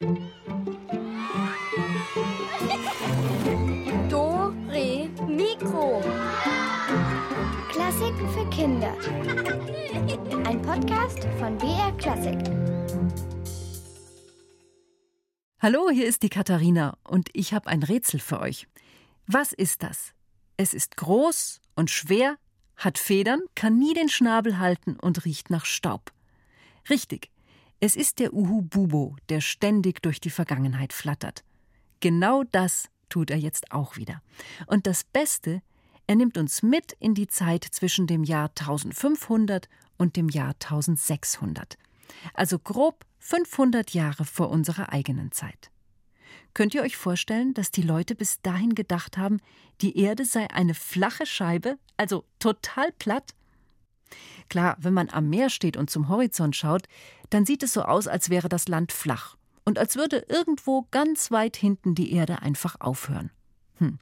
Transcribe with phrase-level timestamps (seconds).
[0.00, 0.14] Do,
[4.68, 6.00] Re, Mikro.
[7.68, 8.96] Klassiken für Kinder.
[10.46, 12.38] Ein Podcast von BR Klassik.
[15.58, 18.68] Hallo, hier ist die Katharina und ich habe ein Rätsel für euch.
[19.26, 20.12] Was ist das?
[20.56, 22.36] Es ist groß und schwer,
[22.76, 26.12] hat Federn, kann nie den Schnabel halten und riecht nach Staub.
[26.88, 27.32] Richtig,
[27.80, 31.44] es ist der Uhu Bubo, der ständig durch die Vergangenheit flattert.
[32.00, 34.22] Genau das tut er jetzt auch wieder.
[34.66, 35.62] Und das Beste,
[36.06, 41.78] er nimmt uns mit in die Zeit zwischen dem Jahr 1500 und dem Jahr 1600.
[42.34, 45.70] Also grob 500 Jahre vor unserer eigenen Zeit.
[46.54, 49.38] Könnt ihr euch vorstellen, dass die Leute bis dahin gedacht haben,
[49.80, 53.34] die Erde sei eine flache Scheibe, also total platt?
[54.48, 56.88] Klar, wenn man am Meer steht und zum Horizont schaut,
[57.30, 61.30] dann sieht es so aus, als wäre das Land flach und als würde irgendwo ganz
[61.30, 63.30] weit hinten die Erde einfach aufhören.
[63.76, 63.98] Hm.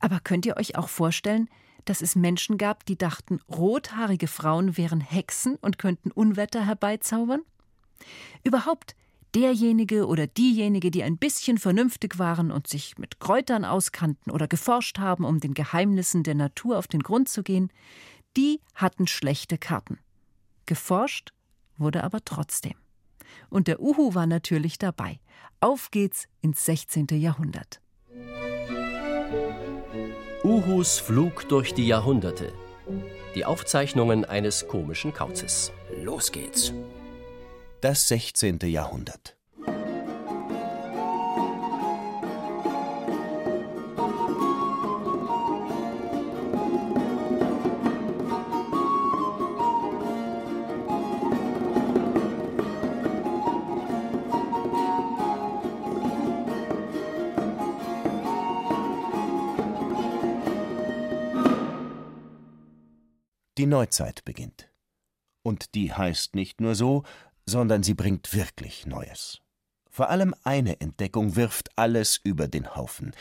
[0.00, 1.48] Aber könnt ihr euch auch vorstellen,
[1.86, 7.40] dass es Menschen gab, die dachten, rothaarige Frauen wären Hexen und könnten Unwetter herbeizaubern?
[8.44, 8.94] Überhaupt,
[9.34, 14.98] derjenige oder diejenige, die ein bisschen vernünftig waren und sich mit Kräutern auskannten oder geforscht
[14.98, 17.72] haben, um den Geheimnissen der Natur auf den Grund zu gehen,
[18.36, 19.98] die hatten schlechte Karten.
[20.66, 21.30] Geforscht
[21.76, 22.74] wurde aber trotzdem.
[23.50, 25.20] Und der Uhu war natürlich dabei.
[25.60, 27.06] Auf geht's ins 16.
[27.12, 27.80] Jahrhundert.
[30.44, 32.52] Uhus Flug durch die Jahrhunderte.
[33.34, 35.72] Die Aufzeichnungen eines komischen Kauzes.
[36.02, 36.72] Los geht's.
[37.80, 38.58] Das 16.
[38.62, 39.36] Jahrhundert.
[63.72, 64.68] Neuzeit beginnt.
[65.42, 67.04] Und die heißt nicht nur so,
[67.46, 69.40] sondern sie bringt wirklich Neues.
[69.90, 73.12] Vor allem eine Entdeckung wirft alles über den Haufen.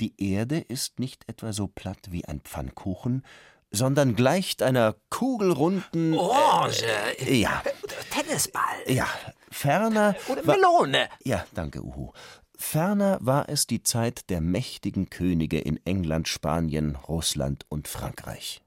[0.00, 3.24] Die Erde ist nicht etwa so platt wie ein Pfannkuchen,
[3.70, 6.84] sondern gleicht einer kugelrunden Orange.
[7.18, 7.62] Äh, ja.
[8.10, 8.82] Tennisball.
[8.88, 9.06] Ja,
[9.50, 11.08] ferner Oder Melone.
[11.22, 12.12] Ja, danke, Uhu.
[12.56, 18.60] Ferner war es die Zeit der mächtigen Könige in England, Spanien, Russland und Frankreich.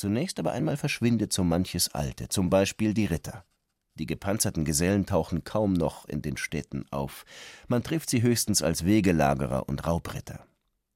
[0.00, 3.44] Zunächst aber einmal verschwindet so manches Alte, zum Beispiel die Ritter.
[3.96, 7.26] Die gepanzerten Gesellen tauchen kaum noch in den Städten auf.
[7.68, 10.46] Man trifft sie höchstens als Wegelagerer und Raubritter.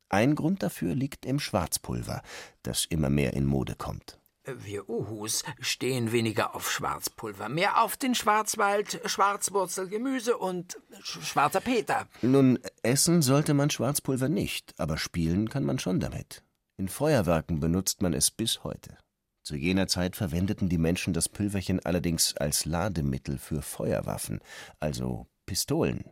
[0.09, 2.23] Ein Grund dafür liegt im Schwarzpulver,
[2.63, 4.19] das immer mehr in Mode kommt.
[4.47, 11.61] Wir Uhus stehen weniger auf Schwarzpulver, mehr auf den Schwarzwald, Schwarzwurzel, Gemüse und sch schwarzer
[11.61, 12.09] Peter.
[12.23, 16.44] Nun, essen sollte man Schwarzpulver nicht, aber spielen kann man schon damit.
[16.77, 18.99] In Feuerwerken benutzt man es bis heute.
[19.45, 24.41] Zu jener Zeit verwendeten die Menschen das Pülverchen allerdings als Lademittel für Feuerwaffen,
[24.81, 26.05] also Pistolen.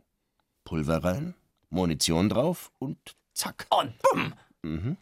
[0.64, 1.34] Pulver rein,
[1.70, 3.66] Munition drauf und zack.
[3.70, 4.34] Und bumm!
[4.62, 4.96] Mhm.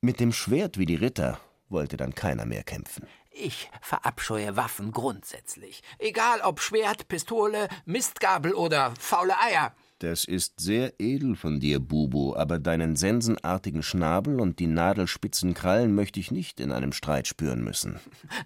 [0.00, 3.06] Mit dem Schwert wie die Ritter wollte dann keiner mehr kämpfen.
[3.30, 5.82] Ich verabscheue Waffen grundsätzlich.
[5.98, 9.74] Egal ob Schwert, Pistole, Mistgabel oder faule Eier.
[9.98, 15.94] Das ist sehr edel von dir, Bubu, aber deinen sensenartigen Schnabel und die nadelspitzen Krallen
[15.94, 17.98] möchte ich nicht in einem Streit spüren müssen.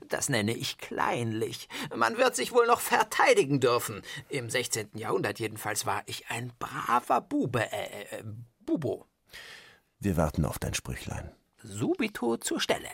[0.09, 1.69] Das nenne ich kleinlich.
[1.95, 4.03] Man wird sich wohl noch verteidigen dürfen.
[4.29, 4.91] Im 16.
[4.95, 8.25] Jahrhundert jedenfalls war ich ein braver Bube, äh, äh,
[8.61, 9.07] Bubo.
[9.99, 11.31] Wir warten auf dein Sprüchlein.
[11.63, 12.89] Subito zur Stelle.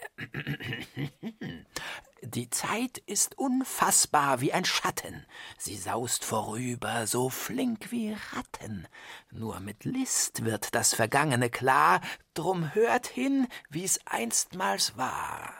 [2.22, 5.26] Die Zeit ist unfassbar wie ein Schatten.
[5.58, 8.88] Sie saust vorüber, so flink wie Ratten.
[9.30, 12.00] Nur mit List wird das Vergangene klar,
[12.32, 15.52] drum hört hin, wie's einstmals war.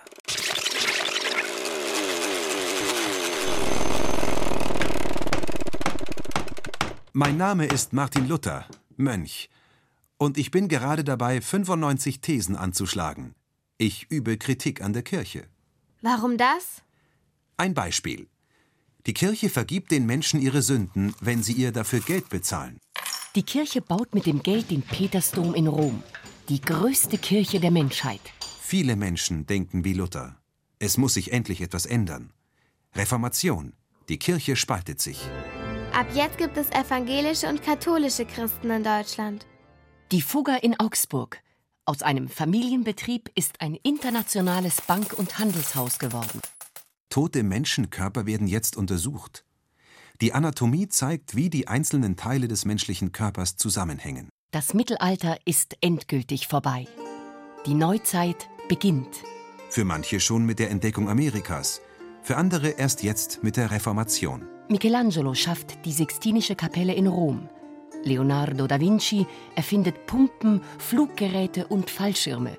[7.12, 8.66] Mein Name ist Martin Luther,
[8.97, 9.50] Mönch.
[10.16, 13.34] Und ich bin gerade dabei, 95 Thesen anzuschlagen.
[13.76, 15.47] Ich übe Kritik an der Kirche.
[16.03, 16.83] Warum das?
[17.57, 18.28] Ein Beispiel.
[19.07, 22.78] Die Kirche vergibt den Menschen ihre Sünden, wenn sie ihr dafür Geld bezahlen.
[23.34, 26.03] Die Kirche baut mit dem Geld den Petersdom in Rom.
[26.48, 28.21] Die größte Kirche der Menschheit.
[28.60, 30.37] Viele Menschen denken wie Luther.
[30.78, 32.33] Es muss sich endlich etwas ändern.
[32.95, 33.75] Reformation.
[34.09, 35.21] Die Kirche spaltet sich.
[35.93, 39.47] Ab jetzt gibt es evangelische und katholische Christen in Deutschland.
[40.13, 41.41] Die Fugger in Augsburg.
[41.88, 46.41] Aus einem Familienbetrieb ist ein internationales Bank- und Handelshaus geworden.
[47.10, 49.44] Tote Menschenkörper werden jetzt untersucht.
[50.21, 54.30] Die Anatomie zeigt, wie die einzelnen Teile des menschlichen Körpers zusammenhängen.
[54.50, 56.88] Das Mittelalter ist endgültig vorbei.
[57.66, 59.22] Die Neuzeit beginnt.
[59.71, 61.80] Für manche schon mit der Entdeckung Amerikas,
[62.21, 64.44] für andere erst jetzt mit der Reformation.
[64.68, 67.48] Michelangelo schafft die Sixtinische Kapelle in Rom.
[68.04, 72.59] Leonardo da Vinci erfindet Pumpen, Fluggeräte und Fallschirme.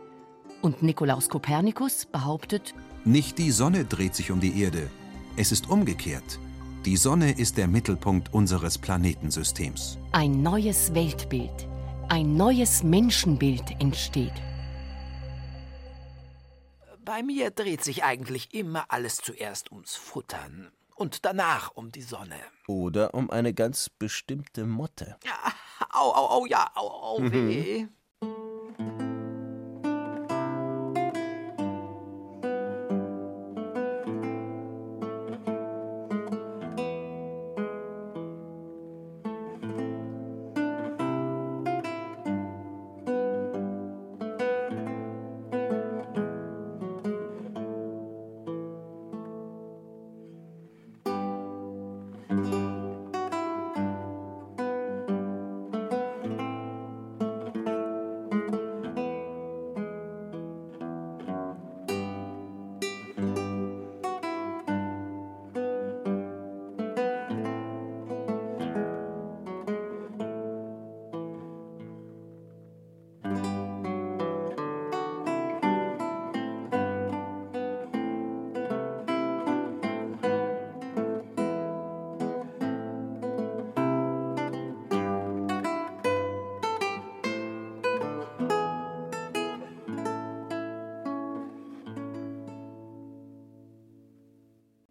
[0.62, 2.74] Und Nikolaus Kopernikus behauptet,
[3.06, 4.90] nicht die Sonne dreht sich um die Erde,
[5.38, 6.40] es ist umgekehrt.
[6.86, 9.98] Die Sonne ist der Mittelpunkt unseres Planetensystems.
[10.12, 11.68] Ein neues Weltbild,
[12.10, 14.34] ein neues Menschenbild entsteht.
[17.04, 22.40] Bei mir dreht sich eigentlich immer alles zuerst ums Futtern und danach um die Sonne.
[22.68, 25.16] Oder um eine ganz bestimmte Motte.
[25.24, 25.54] Ja,
[25.92, 27.88] au, au, au, ja, au, au, weh.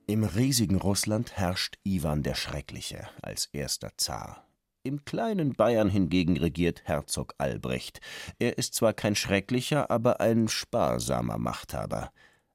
[0.08, 4.46] Im riesigen Russland herrscht Iwan der Schreckliche als erster Zar.
[4.84, 8.00] Im kleinen Bayern hingegen regiert Herzog Albrecht.
[8.38, 12.12] Er ist zwar kein schrecklicher, aber ein sparsamer Machthaber.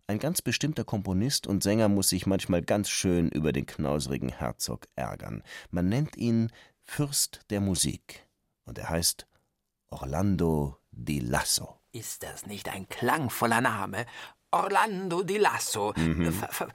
[0.08, 4.88] Ein ganz bestimmter Komponist und Sänger muss sich manchmal ganz schön über den knauserigen Herzog
[4.96, 5.44] ärgern.
[5.72, 8.30] Man nennt ihn Fürst der Musik.
[8.64, 9.28] Und er heißt
[9.90, 11.82] Orlando di Lasso.
[11.92, 14.06] Ist das nicht ein klangvoller Name?
[14.52, 15.94] Orlando di Lasso.
[15.96, 16.34] Mhm.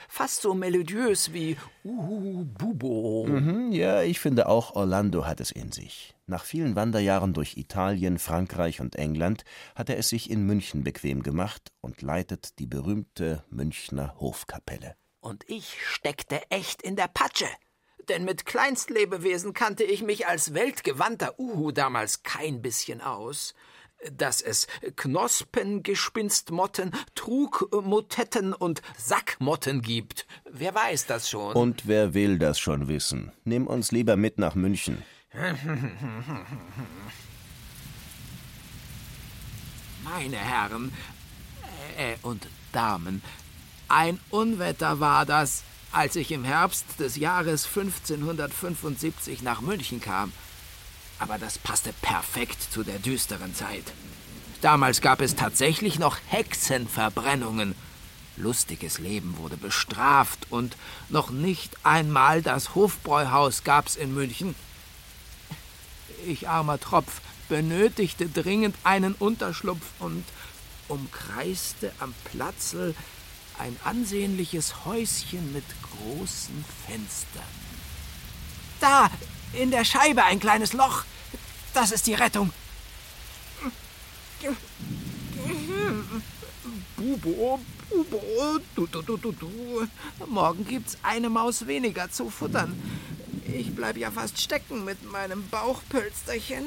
[0.08, 3.26] Fast so melodiös wie Uhu Bubo.
[3.28, 6.14] Mhm, ja, ich finde auch, Orlando hat es in sich.
[6.26, 9.44] Nach vielen Wanderjahren durch Italien, Frankreich und England
[9.75, 14.96] hat er es sich in München bequem gemacht und leitet die berühmte Münchner Hofkapelle.
[15.20, 17.46] Und ich steckte echt in der Patsche.
[18.08, 23.55] Denn mit Kleinstlebewesen kannte ich mich als weltgewandter Uhu damals kein bisschen aus
[24.12, 24.66] dass es
[24.96, 30.26] Knospengespinstmotten, Trugmotetten und Sackmotten gibt.
[30.50, 31.54] Wer weiß das schon?
[31.54, 33.31] Und wer will das schon wissen?
[33.44, 35.02] Nimm uns lieber mit nach München.
[40.04, 40.93] Meine Herren
[41.98, 43.22] äh, und Damen,
[43.88, 50.32] ein Unwetter war das, als ich im Herbst des Jahres 1575 nach München kam
[51.19, 53.85] aber das passte perfekt zu der düsteren Zeit.
[54.61, 57.75] Damals gab es tatsächlich noch Hexenverbrennungen.
[58.37, 60.77] Lustiges Leben wurde bestraft und
[61.09, 64.55] noch nicht einmal das Hofbräuhaus gab's in München.
[66.27, 70.25] Ich armer Tropf benötigte dringend einen Unterschlupf und
[70.89, 72.94] umkreiste am Platzl
[73.58, 77.43] ein ansehnliches Häuschen mit großen Fenstern.
[78.81, 79.11] Da,
[79.53, 81.05] in der Scheibe ein kleines Loch.
[81.74, 82.53] Das ist die Rettung.
[86.96, 87.60] Bubo,
[87.91, 88.20] Bubo,
[88.74, 89.88] du, du, du, du, du.
[90.26, 92.81] Morgen gibt's eine Maus weniger zu futtern.
[93.46, 96.65] Ich bleib ja fast stecken mit meinem Bauchpölsterchen.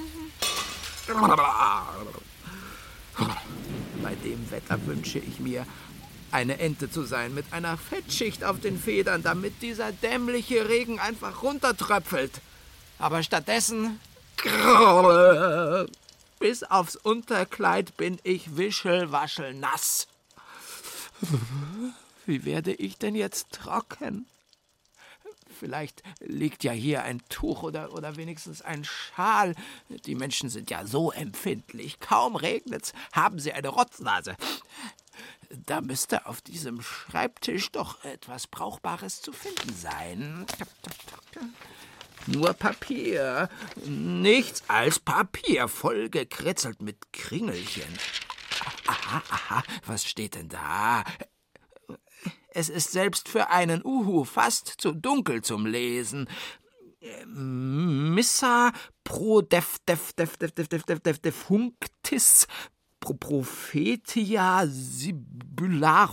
[4.03, 5.65] Bei dem Wetter wünsche ich mir,
[6.31, 11.41] eine Ente zu sein mit einer Fettschicht auf den Federn, damit dieser dämliche Regen einfach
[11.41, 12.41] runtertröpfelt.
[12.99, 13.99] Aber stattdessen.
[16.39, 20.07] Bis aufs Unterkleid bin ich wischelwaschel nass.
[22.25, 24.27] Wie werde ich denn jetzt trocken?
[25.59, 29.55] Vielleicht liegt ja hier ein Tuch oder, oder wenigstens ein Schal.
[30.05, 31.99] Die Menschen sind ja so empfindlich.
[31.99, 34.37] Kaum regnet's, haben sie eine Rotznase.
[35.49, 40.45] Da müsste auf diesem Schreibtisch doch etwas Brauchbares zu finden sein.
[42.31, 43.49] Nur Papier.
[43.85, 47.97] Nichts als Papier, voll gekritzelt mit Kringelchen.
[48.85, 51.03] Aha, aha, was steht denn da?
[52.49, 56.29] Es ist selbst für einen Uhu fast zu dunkel zum Lesen.
[57.25, 62.47] Missa pro def def def def def def def def defunctis
[62.99, 66.09] pro prophetia sibularum.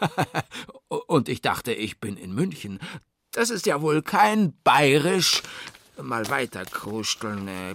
[0.88, 2.78] Und ich dachte, ich bin in München.
[3.34, 5.42] Das ist ja wohl kein bayerisch.
[6.00, 7.48] Mal weiter krusteln.
[7.48, 7.74] Äh,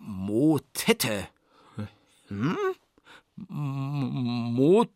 [0.00, 1.28] Motette.
[2.28, 2.56] Hm?
[4.54, 4.90] Motette?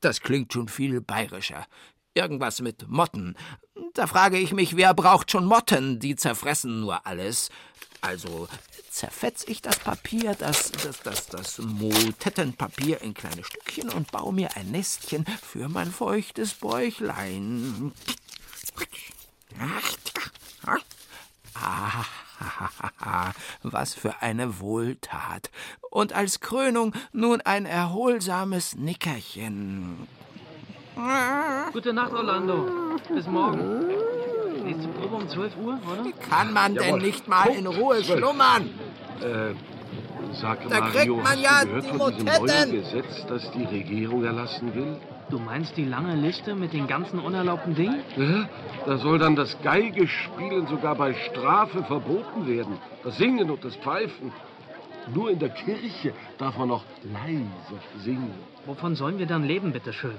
[0.00, 1.66] Das klingt schon viel bayerischer.
[2.14, 3.36] Irgendwas mit Motten.
[3.94, 6.00] Da frage ich mich, wer braucht schon Motten?
[6.00, 7.50] Die zerfressen nur alles.
[8.02, 8.48] Also
[8.90, 14.56] zerfetz ich das Papier, das, das, das, das Motettenpapier in kleine Stückchen und baue mir
[14.56, 17.92] ein Nestchen für mein feuchtes Bäuchlein.
[23.62, 25.50] Was für eine Wohltat.
[25.90, 30.08] Und als Krönung nun ein erholsames Nickerchen.
[31.72, 32.98] Gute Nacht, Orlando.
[33.08, 33.90] Bis morgen.
[34.72, 36.12] Nächste Probe um 12 Uhr, oder?
[36.30, 38.70] Kann man denn nicht mal in Ruhe schlummern?
[39.20, 39.54] Äh,
[40.40, 42.46] sag Da Mario, kriegt man hast ja du gehört die von diesem Motetten.
[42.46, 44.96] neuen Gesetz, das die Regierung erlassen will?
[45.28, 48.00] Du meinst die lange Liste mit den ganzen unerlaubten Dingen?
[48.16, 48.48] Ja,
[48.86, 52.78] da soll dann das Geigespielen sogar bei Strafe verboten werden.
[53.04, 54.32] Das Singen und das Pfeifen.
[55.14, 58.32] Nur in der Kirche darf man noch leise singen.
[58.66, 60.14] Wovon sollen wir dann leben, bitteschön?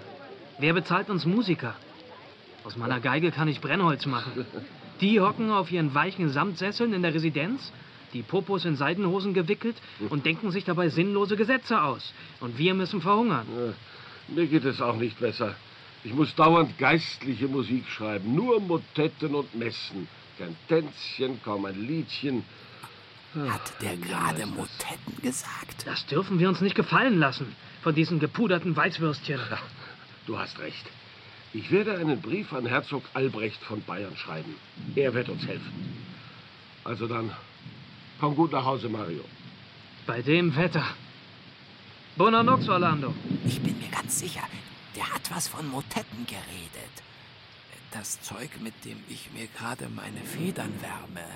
[0.60, 1.74] Wer bezahlt uns Musiker?
[2.64, 4.46] Aus meiner Geige kann ich Brennholz machen.
[5.02, 7.72] Die hocken auf ihren weichen Samtsesseln in der Residenz,
[8.14, 9.76] die Popos in Seidenhosen gewickelt
[10.10, 12.14] und denken sich dabei sinnlose Gesetze aus.
[12.40, 13.46] Und wir müssen verhungern.
[13.56, 15.56] Ja, mir geht es auch nicht besser.
[16.04, 18.36] Ich muss dauernd geistliche Musik schreiben.
[18.36, 20.08] Nur Motetten und Messen.
[20.38, 22.44] Kein Tänzchen, kaum ein Liedchen.
[23.36, 25.86] Hat der gerade Motetten gesagt?
[25.86, 29.40] Das dürfen wir uns nicht gefallen lassen von diesen gepuderten Weißwürstchen.
[30.28, 30.86] Du hast recht.
[31.56, 34.56] Ich werde einen Brief an Herzog Albrecht von Bayern schreiben.
[34.96, 35.72] Er wird uns helfen.
[36.84, 37.32] Also dann,
[38.20, 39.24] komm gut nach Hause, Mario.
[40.08, 40.86] Bei dem Wetter.
[42.16, 43.14] Bona Nox, Orlando.
[43.46, 44.44] Ich bin mir ganz sicher,
[44.96, 46.94] der hat was von Motetten geredet.
[47.92, 51.28] Das Zeug, mit dem ich mir gerade meine Federn wärme.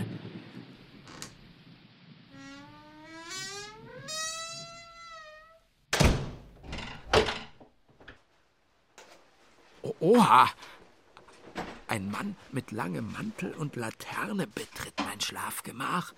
[10.08, 10.50] Oha!
[11.90, 16.14] Ein Mann mit langem Mantel und Laterne betritt mein Schlafgemach.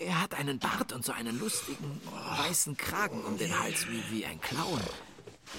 [0.00, 2.00] Er hat einen Bart und so einen lustigen
[2.36, 4.80] weißen Kragen um den Hals wie, wie ein Clown.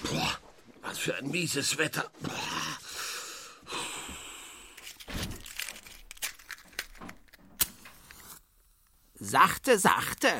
[0.04, 0.40] Boah,
[0.82, 2.12] was für ein mieses Wetter.
[9.14, 10.34] Sachte, sachte.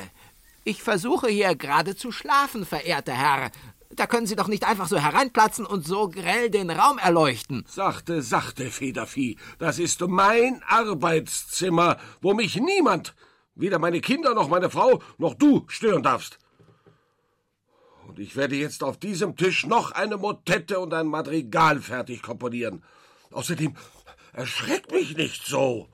[0.64, 3.50] Ich versuche hier gerade zu schlafen, verehrter Herr.
[3.96, 7.64] Da können Sie doch nicht einfach so hereinplatzen und so grell den Raum erleuchten.
[7.66, 9.38] Sachte, sachte, Federvieh.
[9.58, 13.14] Das ist mein Arbeitszimmer, wo mich niemand,
[13.54, 16.38] weder meine Kinder noch meine Frau, noch du stören darfst.
[18.06, 22.84] Und ich werde jetzt auf diesem Tisch noch eine Motette und ein Madrigal fertig komponieren.
[23.30, 23.74] Außerdem,
[24.34, 25.88] erschreck mich nicht so.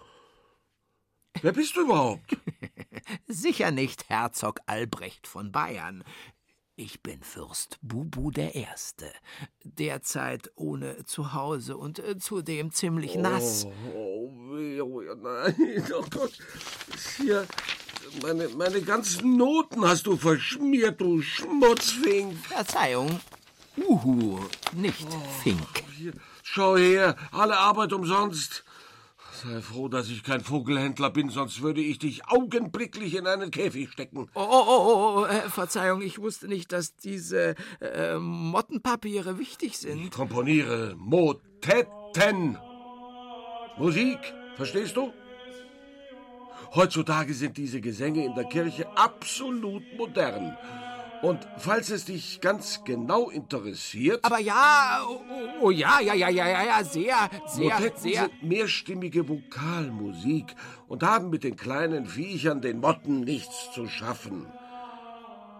[1.40, 2.36] Wer bist du überhaupt?
[3.26, 6.04] Sicher nicht Herzog Albrecht von Bayern.
[6.84, 9.06] Ich bin Fürst Bubu der Erste,
[9.62, 13.68] derzeit ohne Zuhause und äh, zudem ziemlich nass.
[13.94, 16.32] Oh, oh, weh, oh, nein, oh Gott.
[17.18, 17.46] Hier,
[18.20, 22.36] meine, meine ganzen Noten hast du verschmiert, du Schmutzfink.
[22.46, 23.20] Verzeihung.
[23.76, 24.40] Uhu,
[24.72, 25.06] nicht
[25.44, 25.84] Fink.
[25.96, 28.64] Hier, schau her, alle Arbeit umsonst.
[29.42, 33.90] Sei froh, dass ich kein Vogelhändler bin, sonst würde ich dich augenblicklich in einen Käfig
[33.90, 34.28] stecken.
[34.34, 40.00] Oh, oh, oh, oh äh, Verzeihung, ich wusste nicht, dass diese äh, Mottenpapiere wichtig sind.
[40.00, 42.56] Ich komponiere Motetten.
[43.78, 44.18] Musik,
[44.56, 45.12] verstehst du?
[46.74, 50.56] Heutzutage sind diese Gesänge in der Kirche absolut modern.
[51.22, 54.24] Und falls es dich ganz genau interessiert.
[54.24, 55.20] Aber ja, oh,
[55.60, 58.22] oh, ja, ja, ja, ja, ja, ja, sehr, sehr, Motetten sehr.
[58.22, 60.56] sind mehrstimmige Vokalmusik
[60.88, 64.46] und haben mit den kleinen Viechern, den Motten, nichts zu schaffen.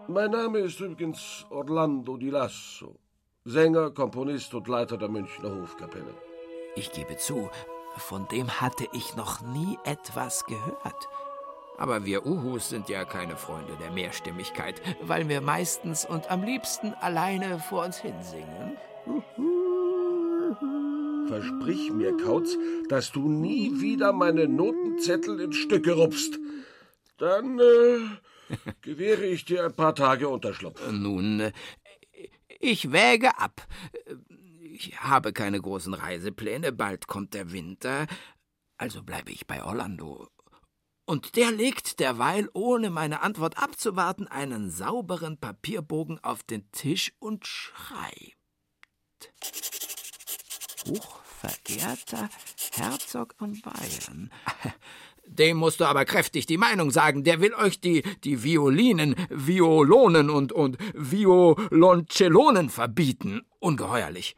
[0.09, 2.99] Mein Name ist übrigens Orlando di Lasso,
[3.45, 6.13] Sänger, Komponist und Leiter der Münchner Hofkapelle.
[6.75, 7.49] Ich gebe zu,
[7.95, 11.07] von dem hatte ich noch nie etwas gehört.
[11.77, 16.93] Aber wir Uhus sind ja keine Freunde der Mehrstimmigkeit, weil wir meistens und am liebsten
[16.93, 18.77] alleine vor uns hinsingen.
[21.27, 22.57] Versprich mir, Kauz,
[22.89, 26.39] dass du nie wieder meine Notenzettel in Stücke rupfst.
[27.17, 27.99] Dann äh,
[28.81, 30.79] gewähre ich dir ein paar Tage Unterschlupf.
[30.91, 31.51] Nun, äh,
[32.59, 33.67] ich wäge ab.
[34.61, 38.07] Ich habe keine großen Reisepläne, bald kommt der Winter,
[38.77, 40.27] also bleibe ich bei Orlando.
[41.05, 47.45] Und der legt derweil, ohne meine Antwort abzuwarten, einen sauberen Papierbogen auf den Tisch und
[47.45, 48.37] schreibt.
[50.87, 52.29] Hochverehrter
[52.71, 54.31] Herzog von Bayern.
[55.25, 57.23] Dem musst du aber kräftig die Meinung sagen.
[57.23, 63.41] Der will euch die, die Violinen, Violonen und, und Violoncellonen verbieten.
[63.59, 64.35] Ungeheuerlich.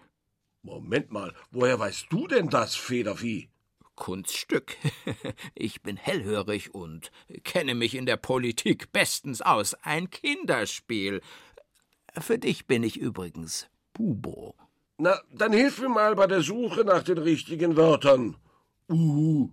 [0.61, 3.49] Moment mal, woher weißt du denn das, Federvieh?
[3.95, 4.75] Kunststück.
[5.55, 7.11] Ich bin hellhörig und
[7.43, 9.73] kenne mich in der Politik bestens aus.
[9.75, 11.21] Ein Kinderspiel.
[12.17, 14.55] Für dich bin ich übrigens Bubo.
[14.97, 18.37] Na, dann hilf mir mal bei der Suche nach den richtigen Wörtern.
[18.89, 19.49] Uh.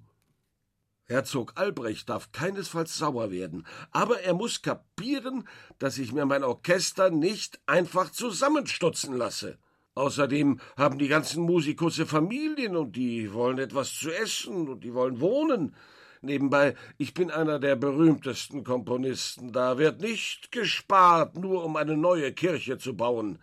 [1.05, 5.47] Herzog Albrecht darf keinesfalls sauer werden, aber er muss kapieren,
[5.79, 9.59] dass ich mir mein Orchester nicht einfach zusammenstutzen lasse.
[9.95, 15.21] Außerdem haben die ganzen Musikusse Familien und die wollen etwas zu essen und die wollen
[15.21, 15.75] wohnen.
[16.23, 19.53] Nebenbei, ich bin einer der berühmtesten Komponisten.
[19.53, 23.39] Da wird nicht gespart, nur um eine neue Kirche zu bauen.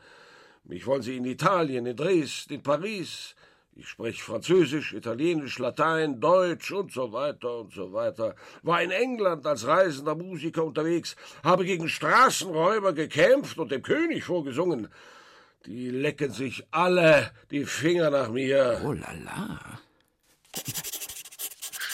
[0.64, 3.36] Mich wollen sie in Italien, in Dresden, in Paris.
[3.76, 8.36] Ich spreche Französisch, Italienisch, Latein, Deutsch und so weiter und so weiter.
[8.64, 14.90] War in England als reisender Musiker unterwegs, habe gegen Straßenräuber gekämpft und dem König vorgesungen.
[15.66, 18.82] Die lecken sich alle die Finger nach mir.
[18.86, 19.80] Oh la la.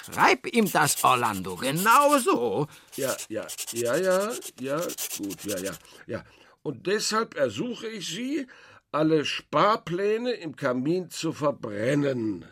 [0.05, 2.67] Schreib ihm das, Orlando, genau so.
[2.95, 4.81] Ja, ja, ja, ja, ja,
[5.17, 5.71] gut, ja, ja,
[6.05, 6.23] ja.
[6.61, 8.47] Und deshalb ersuche ich Sie,
[8.91, 12.45] alle Sparpläne im Kamin zu verbrennen.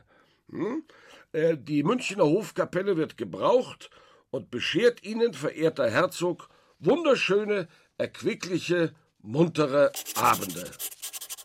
[0.49, 0.83] Hm?
[1.31, 3.89] Äh, die Münchner Hofkapelle wird gebraucht
[4.29, 7.67] und beschert Ihnen, verehrter Herzog, wunderschöne,
[7.97, 10.69] erquickliche, muntere Abende.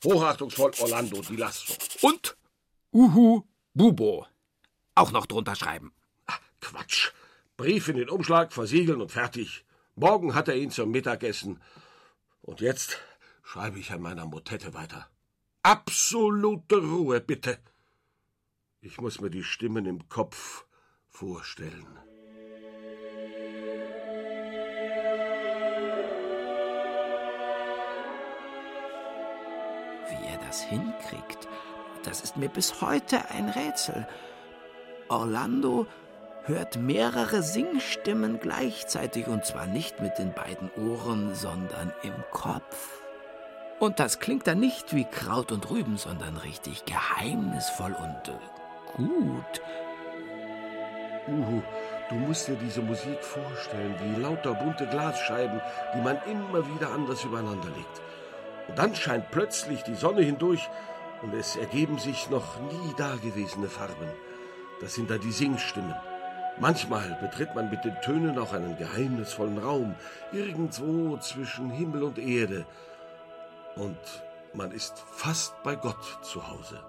[0.05, 1.75] Hochachtungsvoll Orlando di Lasso.
[2.03, 2.37] Und
[2.93, 3.43] Uhu
[3.75, 4.27] Bubo.
[4.95, 5.93] Auch noch drunter schreiben.
[6.27, 7.13] Ach, Quatsch.
[7.57, 9.65] Brief in den Umschlag, versiegeln und fertig.
[9.95, 11.61] Morgen hat er ihn zum Mittagessen.
[12.43, 12.99] Und jetzt
[13.43, 15.09] schreibe ich an meiner Motette weiter.
[15.63, 17.59] Absolute Ruhe, bitte.
[18.81, 20.67] Ich muss mir die Stimmen im Kopf
[21.09, 21.99] vorstellen.
[30.49, 31.47] Das hinkriegt,
[32.05, 34.09] das ist mir bis heute ein Rätsel.
[35.09, 35.87] Orlando
[36.45, 43.03] hört mehrere Singstimmen gleichzeitig und zwar nicht mit den beiden Ohren, sondern im Kopf.
[43.79, 49.63] Und das klingt dann nicht wie Kraut und Rüben, sondern richtig geheimnisvoll und äh, gut.
[51.29, 51.63] Uhu,
[52.09, 55.61] du musst dir diese Musik vorstellen, wie lauter bunte Glasscheiben,
[55.95, 58.01] die man immer wieder anders übereinander legt.
[58.69, 60.69] Und dann scheint plötzlich die Sonne hindurch
[61.23, 64.09] und es ergeben sich noch nie dagewesene Farben.
[64.81, 65.95] Das sind dann die Singstimmen.
[66.61, 69.95] Manchmal betritt man mit den Tönen auch einen geheimnisvollen Raum,
[70.33, 72.67] irgendwo zwischen Himmel und Erde.
[73.77, 73.99] Und
[74.55, 76.83] man ist fast bei Gott zu Hause.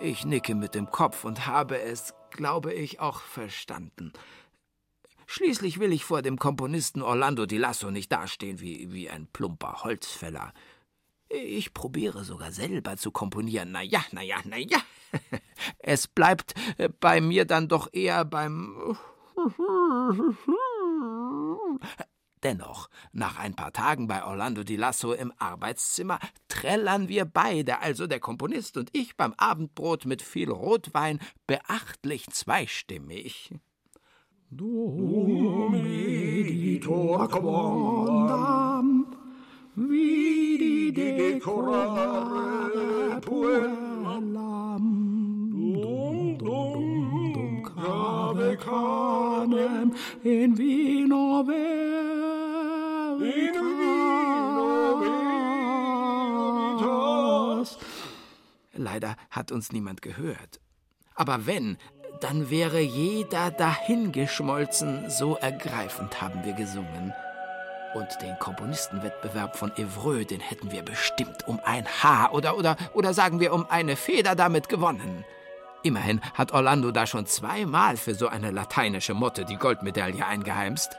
[0.00, 4.12] Ich nicke mit dem Kopf und habe es, glaube ich, auch verstanden.
[5.26, 9.84] Schließlich will ich vor dem Komponisten Orlando di Lasso nicht dastehen wie, wie ein plumper
[9.84, 10.52] Holzfäller.
[11.30, 13.70] Ich probiere sogar selber zu komponieren.
[13.70, 14.78] Na ja, na ja, na ja.
[15.78, 16.54] Es bleibt
[16.98, 18.96] bei mir dann doch eher beim.
[22.42, 28.06] Dennoch, nach ein paar Tagen bei Orlando di Lasso im Arbeitszimmer trällern wir beide, also
[28.06, 33.54] der Komponist und ich, beim Abendbrot mit viel Rotwein, beachtlich zweistimmig.
[34.50, 37.28] Du meditor
[41.40, 44.84] decorare puellam
[45.74, 46.82] dum dum
[47.34, 51.78] dum cave canem in vino veritas
[58.74, 60.60] Leider hat uns niemand gehört.
[61.14, 61.76] Aber wenn,
[62.20, 67.12] dann wäre jeder dahingeschmolzen, so ergreifend haben wir gesungen.
[67.92, 73.14] Und den Komponistenwettbewerb von Evreux, den hätten wir bestimmt um ein Haar oder, oder, oder
[73.14, 75.24] sagen wir um eine Feder damit gewonnen.
[75.82, 80.96] Immerhin hat Orlando da schon zweimal für so eine lateinische Motte die Goldmedaille eingeheimst.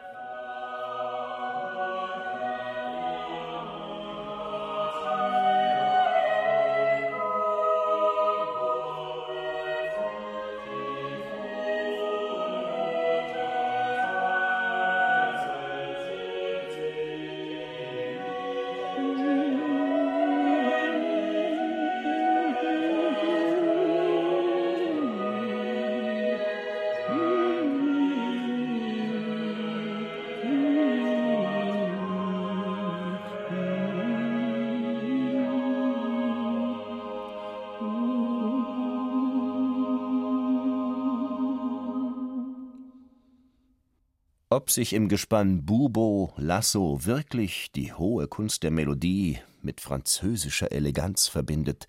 [44.62, 51.28] Ob sich im Gespann Bubo Lasso wirklich die hohe Kunst der Melodie mit französischer Eleganz
[51.28, 51.88] verbindet,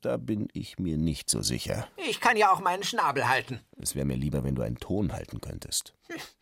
[0.00, 1.88] da bin ich mir nicht so sicher.
[2.08, 3.58] Ich kann ja auch meinen Schnabel halten.
[3.80, 5.92] Es wäre mir lieber, wenn du einen Ton halten könntest.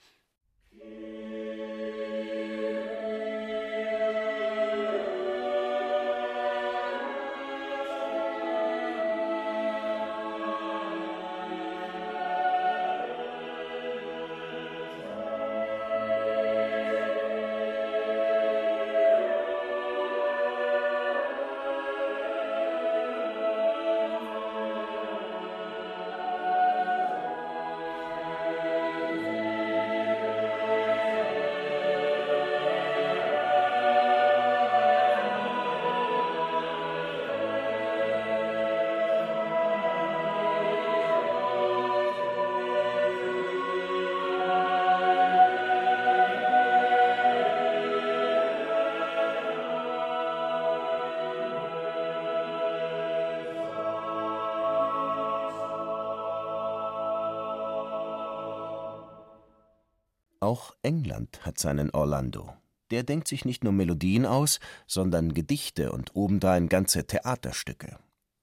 [60.50, 62.52] Auch England hat seinen Orlando.
[62.90, 64.58] Der denkt sich nicht nur Melodien aus,
[64.88, 68.00] sondern Gedichte und obendrein ganze Theaterstücke.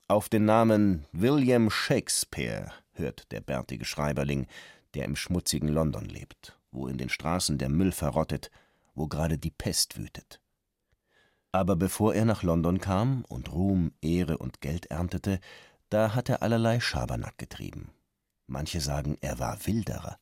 [0.08, 4.48] Auf den Namen William Shakespeare hört der bärtige Schreiberling,
[4.94, 8.52] der im schmutzigen London lebt, wo in den Straßen der Müll verrottet,
[8.96, 10.40] wo gerade die Pest wütet.
[11.52, 15.42] Aber bevor er nach London kam und Ruhm, Ehre und Geld erntete,
[15.90, 17.92] da hat er allerlei Schabernack getrieben.
[18.46, 20.18] Manche sagen, er war Wilderer.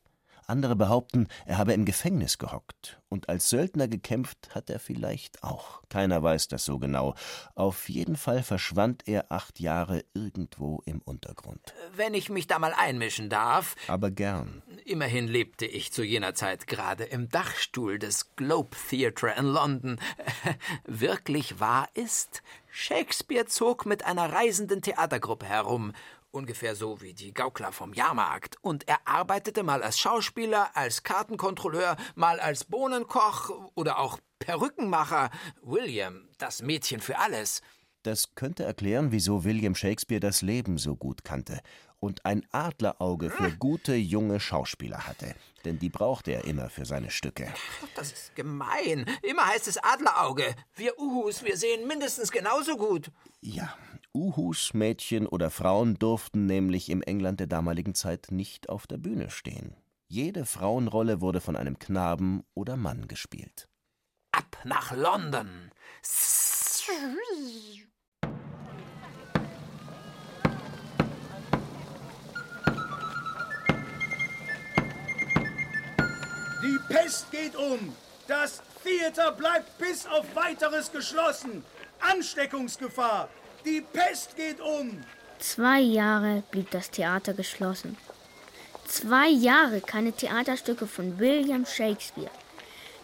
[0.48, 3.00] Andere behaupten, er habe im Gefängnis gehockt.
[3.10, 5.82] Und als Söldner gekämpft hat er vielleicht auch.
[5.90, 7.16] Keiner weiß das so genau.
[7.56, 11.74] Auf jeden Fall verschwand er acht Jahre irgendwo im Untergrund.
[11.96, 13.76] Wenn ich mich da mal einmischen darf.
[13.88, 14.62] Aber gern.
[14.86, 20.00] Immerhin lebte ich zu jener Zeit gerade im Dachstuhl des Globe Theatre in London.
[20.86, 22.44] Wirklich wahr ist,
[22.78, 25.94] Shakespeare zog mit einer reisenden Theatergruppe herum
[26.36, 28.58] ungefähr so wie die Gaukler vom Jahrmarkt.
[28.62, 35.32] Und er arbeitete mal als Schauspieler, als Kartenkontrolleur, mal als Bohnenkoch oder auch Perückenmacher.
[35.62, 37.62] William, das Mädchen für alles.
[38.04, 41.62] Das könnte erklären, wieso William Shakespeare das Leben so gut kannte
[42.00, 45.34] und ein Adlerauge für gute junge Schauspieler hatte.
[45.64, 47.52] Denn die brauchte er immer für seine Stücke.
[47.96, 49.06] Das ist gemein.
[49.24, 50.54] Immer heißt es Adlerauge.
[50.76, 53.10] Wir Uhus, wir sehen mindestens genauso gut.
[53.42, 53.74] Ja,
[54.16, 59.30] Uhus, Mädchen oder Frauen durften nämlich im England der damaligen Zeit nicht auf der Bühne
[59.30, 59.76] stehen.
[60.08, 63.68] Jede Frauenrolle wurde von einem Knaben oder Mann gespielt.
[64.32, 65.70] Ab nach London.
[76.64, 77.94] Die Pest geht um.
[78.28, 81.66] Das Theater bleibt bis auf weiteres geschlossen.
[82.00, 83.30] Ansteckungsgefahr.
[83.66, 85.04] Die Pest geht um.
[85.40, 87.98] Zwei Jahre blieb das Theater geschlossen.
[88.88, 92.30] Zwei Jahre keine Theaterstücke von William Shakespeare.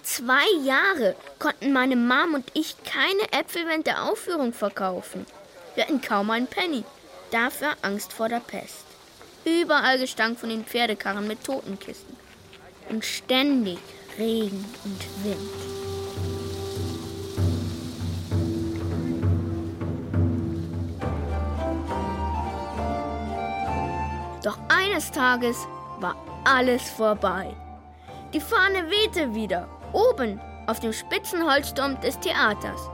[0.04, 5.26] Zwei Jahre konnten meine Mom und ich keine Äpfel während der Aufführung verkaufen.
[5.74, 6.84] Wir hatten kaum einen Penny.
[7.32, 8.86] Dafür Angst vor der Pest.
[9.46, 12.16] Überall Gestank von den Pferdekarren mit Totenkisten.
[12.90, 13.80] Und ständig
[14.20, 15.81] Regen und Wind.
[24.44, 25.68] Doch eines Tages
[26.00, 27.56] war alles vorbei.
[28.34, 32.90] Die Fahne wehte wieder, oben auf dem Spitzenholzturm des Theaters.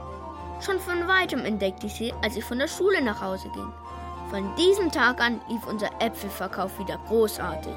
[0.60, 3.72] Schon von weitem entdeckte ich sie, als ich von der Schule nach Hause ging.
[4.30, 7.74] Von diesem Tag an lief unser Äpfelverkauf wieder großartig.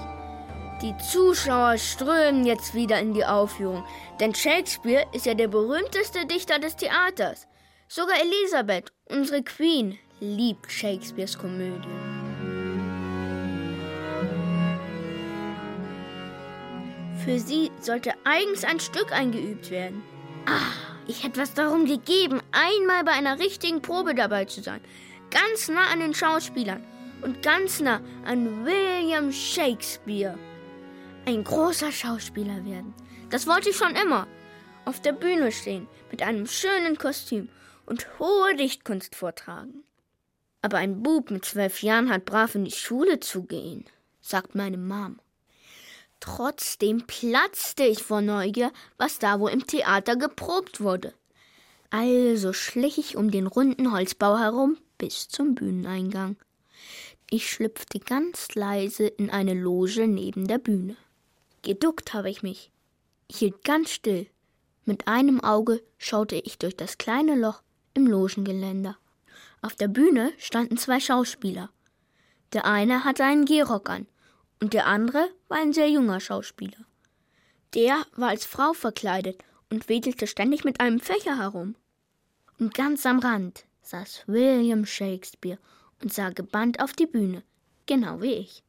[0.81, 3.83] Die Zuschauer strömen jetzt wieder in die Aufführung,
[4.19, 7.47] denn Shakespeare ist ja der berühmteste Dichter des Theaters.
[7.87, 12.10] Sogar Elisabeth, unsere Queen, liebt Shakespeares Komödien.
[17.23, 20.01] Für sie sollte eigens ein Stück eingeübt werden.
[20.47, 20.73] Ah,
[21.05, 24.81] ich hätte was darum gegeben, einmal bei einer richtigen Probe dabei zu sein.
[25.29, 26.83] Ganz nah an den Schauspielern
[27.21, 30.35] und ganz nah an William Shakespeare.
[31.27, 32.95] Ein großer Schauspieler werden.
[33.29, 34.27] Das wollte ich schon immer.
[34.85, 37.49] Auf der Bühne stehen, mit einem schönen Kostüm
[37.85, 39.83] und hohe Dichtkunst vortragen.
[40.63, 43.85] Aber ein Bub mit zwölf Jahren hat brav in die Schule zu gehen,
[44.21, 45.20] sagt meine Mom.
[46.21, 51.13] Trotzdem platzte ich vor Neugier, was da wohl im Theater geprobt wurde.
[51.89, 56.37] Also schlich ich um den runden Holzbau herum bis zum Bühneneingang.
[57.31, 60.95] Ich schlüpfte ganz leise in eine Loge neben der Bühne.
[61.63, 62.71] Geduckt habe ich mich,
[63.27, 64.27] Ich hielt ganz still.
[64.85, 67.63] Mit einem Auge schaute ich durch das kleine Loch
[67.95, 68.97] im Logengeländer.
[69.63, 71.71] Auf der Bühne standen zwei Schauspieler.
[72.53, 74.05] Der eine hatte einen Gehrock an
[74.61, 76.77] und der andere war ein sehr junger Schauspieler.
[77.73, 81.75] Der war als Frau verkleidet und wedelte ständig mit einem Fächer herum.
[82.59, 85.57] Und ganz am Rand saß William Shakespeare
[86.01, 87.43] und sah gebannt auf die Bühne,
[87.87, 88.63] genau wie ich.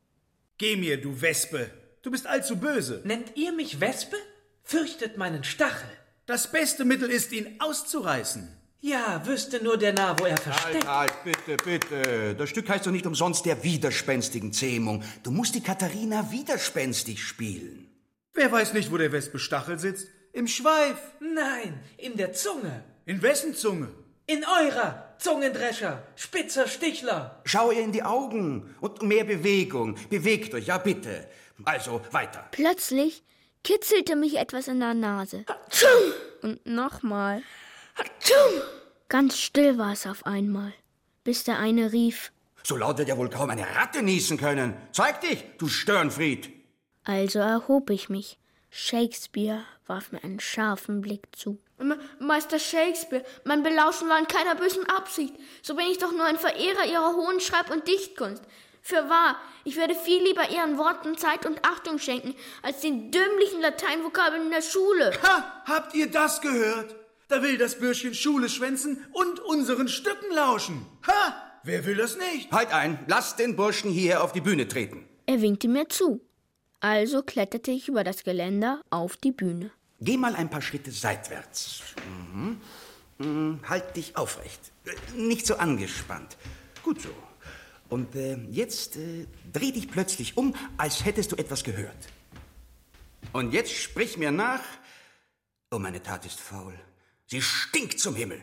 [0.59, 1.71] Geh mir, du Wespe!
[2.03, 3.03] Du bist allzu böse.
[3.05, 4.17] Nennt ihr mich Wespe?
[4.65, 5.89] Fürchtet meinen Stachel.
[6.27, 8.49] Das beste Mittel ist, ihn auszureißen.
[8.85, 10.89] Ja, wüsste nur der Narr, wo er versteckt.
[10.89, 12.35] Halt, halt, bitte, bitte.
[12.35, 15.05] Das Stück heißt doch nicht umsonst der widerspenstigen Zähmung.
[15.23, 17.89] Du musst die Katharina widerspenstig spielen.
[18.35, 20.09] Wer weiß nicht, wo der Wespe Stachel sitzt?
[20.33, 20.97] Im Schweif.
[21.21, 22.83] Nein, in der Zunge.
[23.07, 23.89] In wessen Zunge?
[24.27, 27.41] In eurer, Zungendrescher, spitzer Stichler.
[27.45, 29.97] Schau ihr in die Augen und mehr Bewegung.
[30.11, 31.29] Bewegt euch, ja bitte.
[31.63, 32.49] Also weiter.
[32.51, 33.23] Plötzlich
[33.63, 35.45] kitzelte mich etwas in der Nase.
[36.43, 37.43] Und nochmal.
[39.09, 40.73] Ganz still war es auf einmal,
[41.23, 42.33] bis der eine rief.
[42.63, 44.75] So laut wird ja wohl kaum eine Ratte niesen können.
[44.93, 46.51] Zeig dich, du Störenfried.
[47.05, 48.39] Also erhob ich mich.
[48.71, 51.59] Shakespeare warf mir einen scharfen Blick zu.
[52.21, 55.35] Meister Shakespeare, mein Belauschen war in keiner bösen Absicht.
[55.61, 58.43] So bin ich doch nur ein Verehrer Ihrer hohen Schreib- und Dichtkunst.
[58.81, 63.61] Für wahr, ich werde viel lieber Ihren Worten Zeit und Achtung schenken, als den dümmlichen
[63.61, 65.13] Lateinvokabeln in der Schule.
[65.23, 65.63] Ha!
[65.67, 66.95] Habt ihr das gehört?
[67.33, 70.85] Da will das Bürschchen Schule schwänzen und unseren Stücken lauschen.
[71.07, 71.35] Ha!
[71.65, 72.53] Wer will das nicht?
[72.53, 75.09] Halt ein, lass den Burschen hier auf die Bühne treten.
[75.25, 76.21] Er winkte mir zu.
[76.81, 79.71] Also kletterte ich über das Geländer auf die Bühne.
[80.03, 81.81] Geh mal ein paar Schritte seitwärts.
[82.35, 82.61] Mhm.
[83.17, 83.61] Mhm.
[83.67, 84.61] Halt dich aufrecht.
[85.17, 86.37] Nicht so angespannt.
[86.83, 87.15] Gut so.
[87.89, 92.09] Und äh, jetzt äh, dreh dich plötzlich um, als hättest du etwas gehört.
[93.33, 94.61] Und jetzt sprich mir nach.
[95.71, 96.79] Oh, meine Tat ist faul.
[97.33, 98.43] Sie stinkt zum Himmel.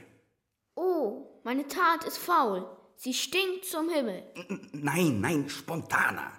[0.74, 2.68] Oh, meine Tat ist faul.
[2.96, 4.24] Sie stinkt zum Himmel.
[4.34, 6.32] N nein, nein, spontaner.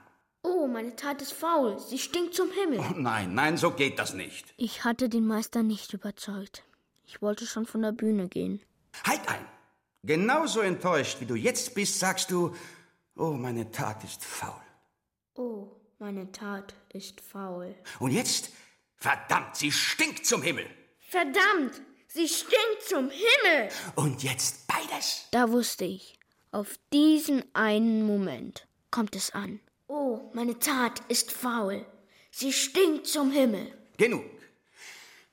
[0.42, 1.78] Oh, meine Tat ist faul.
[1.78, 2.80] Sie stinkt zum Himmel.
[2.80, 4.52] Oh, nein, nein, so geht das nicht.
[4.56, 6.64] Ich hatte den Meister nicht überzeugt.
[7.04, 8.60] Ich wollte schon von der Bühne gehen.
[9.04, 9.46] Halt ein!
[10.02, 12.56] Genauso enttäuscht, wie du jetzt bist, sagst du,
[13.14, 14.60] oh, meine Tat ist faul.
[15.36, 15.68] Oh,
[16.00, 17.76] meine Tat ist faul.
[18.00, 18.50] Und jetzt,
[18.96, 20.66] verdammt, sie stinkt zum Himmel.
[20.98, 21.80] Verdammt,
[22.12, 23.68] sie stinkt zum Himmel.
[23.94, 25.26] Und jetzt beides.
[25.30, 26.18] Da wusste ich,
[26.52, 29.60] auf diesen einen Moment kommt es an.
[29.88, 31.84] Oh, meine Tat ist faul.
[32.30, 33.72] Sie stinkt zum Himmel.
[33.96, 34.24] Genug.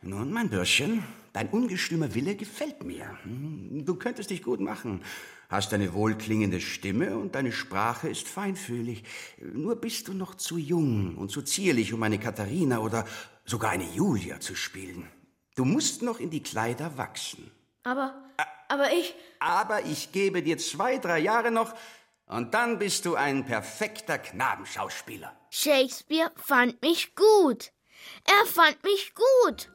[0.02, 3.18] Nun, mein Bürschchen, dein ungestümer Wille gefällt mir.
[3.26, 5.04] Du könntest dich gut machen.
[5.50, 9.04] Hast eine wohlklingende Stimme und deine Sprache ist feinfühlig.
[9.42, 13.06] Nur bist du noch zu jung und zu zierlich, um eine Katharina oder
[13.46, 15.08] sogar eine Julia zu spielen.
[15.58, 17.50] Du musst noch in die Kleider wachsen.
[17.84, 18.14] Aber,
[18.68, 19.16] aber ich.
[19.40, 21.74] Aber ich gebe dir zwei, drei Jahre noch,
[22.28, 25.36] und dann bist du ein perfekter Knabenschauspieler.
[25.50, 27.72] Shakespeare fand mich gut.
[28.26, 29.72] Er fand mich gut.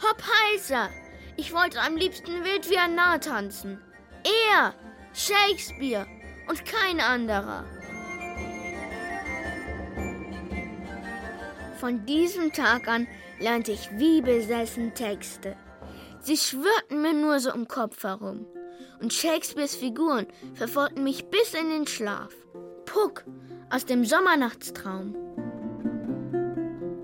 [0.00, 0.90] Hopp heißer.
[1.36, 3.80] Ich wollte am liebsten wild wie ein Narr tanzen.
[4.52, 4.74] Er,
[5.12, 6.06] Shakespeare
[6.48, 7.64] und kein anderer.
[11.80, 13.08] Von diesem Tag an
[13.40, 15.56] lernte ich wie besessen Texte.
[16.20, 18.46] Sie schwirrten mir nur so im Kopf herum
[19.00, 22.32] und Shakespeares Figuren verfolgten mich bis in den Schlaf.
[22.86, 23.24] Puck
[23.70, 25.14] aus dem Sommernachtstraum.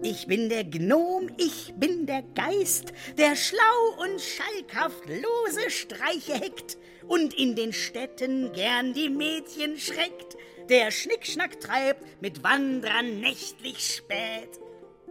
[0.05, 6.77] Ich bin der Gnom, ich bin der Geist, der schlau und schalkhaft lose Streiche heckt
[7.07, 10.37] und in den Städten gern die Mädchen schreckt,
[10.68, 14.62] der Schnickschnack treibt mit Wanderern nächtlich spät.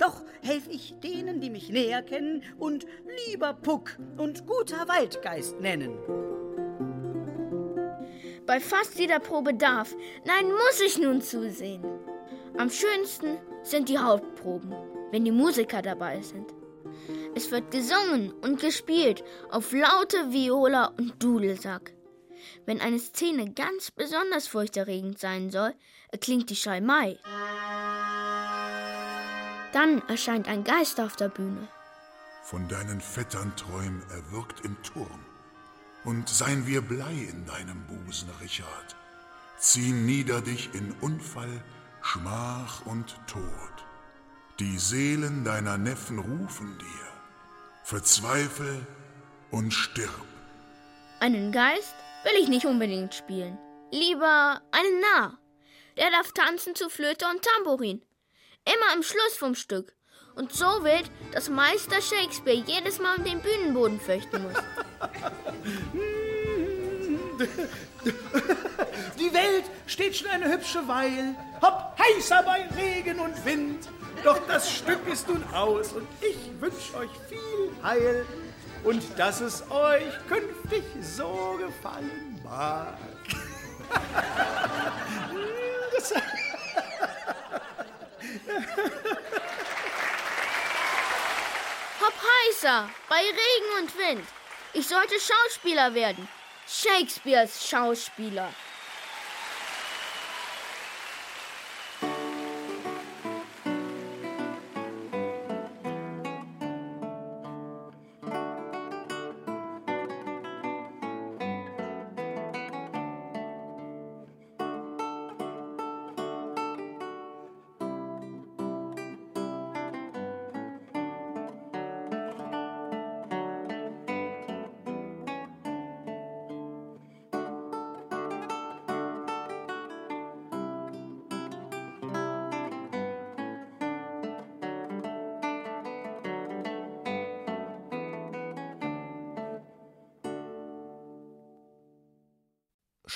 [0.01, 2.87] Doch helf ich denen, die mich näher kennen und
[3.27, 5.95] lieber Puck und guter Waldgeist nennen.
[8.47, 11.85] Bei fast jeder Probe darf, nein, muss ich nun zusehen.
[12.57, 14.73] Am schönsten sind die Hauptproben,
[15.11, 16.51] wenn die Musiker dabei sind.
[17.35, 21.93] Es wird gesungen und gespielt auf laute Viola und Dudelsack.
[22.65, 25.75] Wenn eine Szene ganz besonders furchterregend sein soll,
[26.11, 27.19] erklingt die Schalmei.
[29.73, 31.67] Dann erscheint ein Geist auf der Bühne.
[32.43, 35.25] Von deinen Vettern träum erwürgt im Turm.
[36.03, 38.95] Und seien wir Blei in deinem Busen, Richard.
[39.57, 41.63] Zieh nieder dich in Unfall,
[42.01, 43.43] Schmach und Tod.
[44.59, 47.07] Die Seelen deiner Neffen rufen dir.
[47.83, 48.85] Verzweifel
[49.51, 50.09] und stirb.
[51.19, 53.57] Einen Geist will ich nicht unbedingt spielen.
[53.91, 55.37] Lieber einen Narr.
[55.97, 58.01] Der darf tanzen zu Flöte und Tambourin.
[58.65, 59.93] Immer am Schluss vom Stück.
[60.35, 64.53] Und so wild, dass Meister Shakespeare jedes Mal um den Bühnenboden fürchten muss.
[69.19, 73.89] Die Welt steht schon eine hübsche Weil, hopp heißer bei Regen und Wind.
[74.23, 78.25] Doch das Stück ist nun aus und ich wünsch euch viel Heil
[78.83, 82.95] und dass es euch künftig so gefallen mag.
[92.01, 92.13] Hopp
[92.47, 94.27] heißer, bei Regen und Wind.
[94.73, 96.27] Ich sollte Schauspieler werden.
[96.67, 98.53] Shakespeares Schauspieler.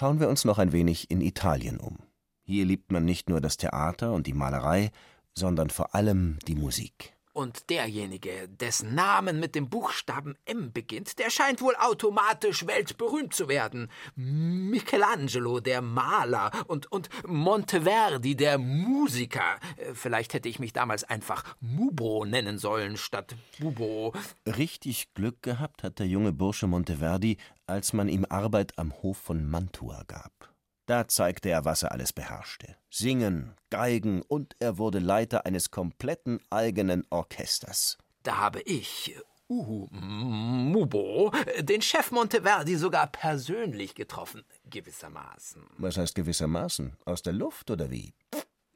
[0.06, 1.98] Schauen wir uns noch ein wenig in Italien um.
[2.44, 4.91] Hier liebt man nicht nur das Theater und die Malerei,
[5.34, 7.14] sondern vor allem die Musik.
[7.36, 13.50] Und derjenige, dessen Namen mit dem Buchstaben M beginnt, der scheint wohl automatisch weltberühmt zu
[13.50, 13.91] werden.
[14.15, 19.60] Michelangelo, der Maler, und, und Monteverdi, der Musiker.
[19.76, 24.13] Äh, Vielleicht hätte ich mich damals einfach Mubo nennen sollen statt Bubo.
[24.48, 27.36] Richtig Glück gehabt hat der junge Bursche Monteverdi,
[27.67, 30.55] als man ihm Arbeit am Hof von Mantua gab.
[30.86, 32.76] Da zeigte er, was er alles beherrschte.
[32.89, 37.98] Singen, Geigen und er wurde Leiter eines kompletten eigenen Orchesters.
[38.21, 39.15] Da habe ich,
[39.50, 45.63] Uhu Mubo, den Chef Monteverdi sogar persönlich getroffen, gewissermaßen.
[45.78, 46.95] Was heißt gewissermaßen?
[47.06, 48.13] Aus der Luft oder wie?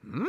[0.01, 0.27] Hm?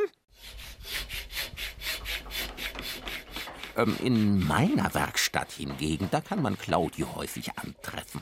[3.76, 8.20] Ähm, in meiner Werkstatt hingegen, da kann man Claudio häufig antreffen.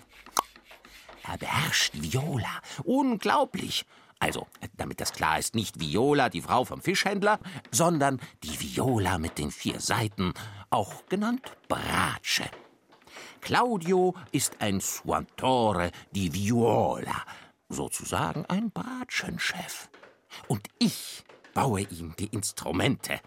[1.30, 2.60] Er beherrscht Viola.
[2.84, 3.84] Unglaublich.
[4.18, 7.38] Also, damit das klar ist, nicht Viola, die Frau vom Fischhändler,
[7.70, 10.32] sondern die Viola mit den vier Seiten,
[10.70, 12.50] auch genannt Bratsche.
[13.40, 17.24] Claudio ist ein Suantore di Viola,
[17.68, 19.88] sozusagen ein Bratschenchef.
[20.48, 23.20] Und ich baue ihm die Instrumente.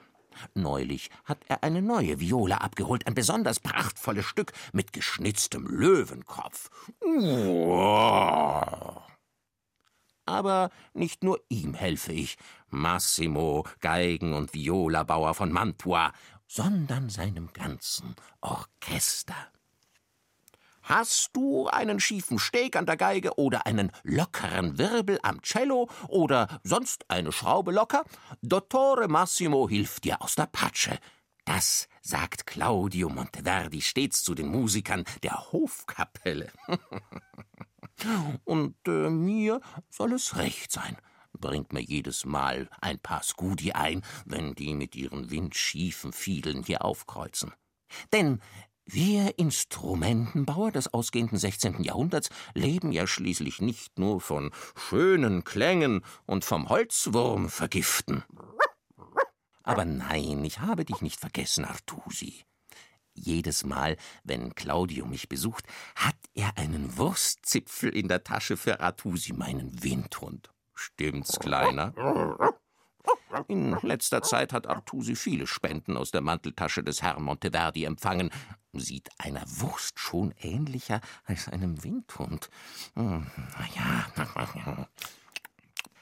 [0.53, 6.69] Neulich hat er eine neue Viola abgeholt, ein besonders prachtvolles Stück mit geschnitztem Löwenkopf.
[7.01, 9.05] Uah.
[10.25, 12.37] Aber nicht nur ihm helfe ich,
[12.69, 16.13] Massimo, Geigen- und Violabauer von Mantua,
[16.47, 19.51] sondern seinem ganzen Orchester.
[20.91, 26.59] Hast du einen schiefen Steg an der Geige oder einen lockeren Wirbel am Cello oder
[26.63, 28.03] sonst eine Schraube locker?
[28.41, 30.99] Dottore Massimo hilft dir aus der Patsche.
[31.45, 36.51] Das sagt Claudio Monteverdi stets zu den Musikern der Hofkapelle.
[38.43, 40.97] Und äh, mir soll es recht sein.
[41.31, 46.83] Bringt mir jedes Mal ein paar Scudi ein, wenn die mit ihren windschiefen Fiedeln hier
[46.83, 47.53] aufkreuzen.
[48.11, 48.41] Denn
[48.93, 51.83] wir Instrumentenbauer des ausgehenden 16.
[51.83, 58.23] Jahrhunderts leben ja schließlich nicht nur von schönen Klängen und vom Holzwurm vergiften.
[59.63, 62.43] Aber nein, ich habe dich nicht vergessen, Artusi.
[63.13, 69.33] Jedes Mal, wenn Claudio mich besucht, hat er einen Wurstzipfel in der Tasche für Artusi,
[69.33, 70.49] meinen Windhund.
[70.73, 71.93] Stimmt's, Kleiner?
[73.47, 78.29] In letzter Zeit hat Artusi viele Spenden aus der Manteltasche des Herrn Monteverdi empfangen.
[78.73, 82.49] Sieht einer Wurst schon ähnlicher als einem Windhund.
[82.95, 84.87] Hm, na ja.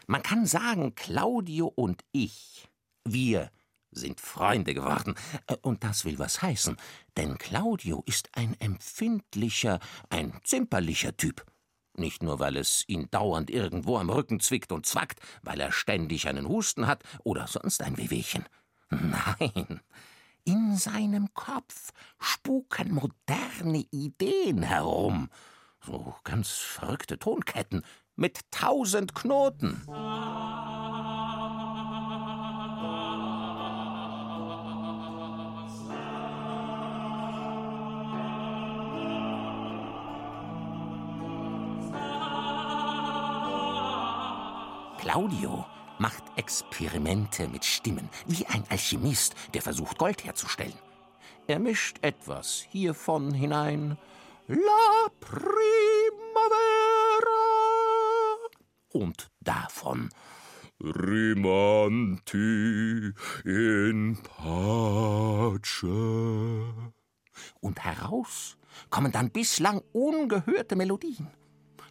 [0.07, 2.67] Man kann sagen, Claudio und ich,
[3.05, 3.51] wir
[3.91, 5.15] sind Freunde geworden.
[5.47, 6.77] Äh, Und das will was heißen,
[7.17, 11.45] denn Claudio ist ein empfindlicher, ein zimperlicher Typ.
[11.95, 16.27] Nicht nur, weil es ihn dauernd irgendwo am Rücken zwickt und zwackt, weil er ständig
[16.27, 18.45] einen Husten hat oder sonst ein Wehwehchen.
[18.89, 19.81] Nein,
[20.49, 25.29] in seinem Kopf spuken moderne Ideen herum.
[25.85, 27.83] So ganz verrückte Tonketten
[28.15, 29.83] mit tausend Knoten.
[44.97, 45.65] Claudio
[45.99, 48.09] macht Experimente mit Stimmen.
[48.25, 50.73] Wie ein Alchemist, der versucht, Gold herzustellen.
[51.47, 53.97] Er mischt etwas hiervon hinein.
[54.47, 55.49] La Primavera.
[58.93, 60.09] Und davon.
[60.81, 62.31] Rimanti
[63.43, 65.85] in pace.
[67.59, 68.57] Und heraus
[68.89, 71.27] kommen dann bislang ungehörte Melodien.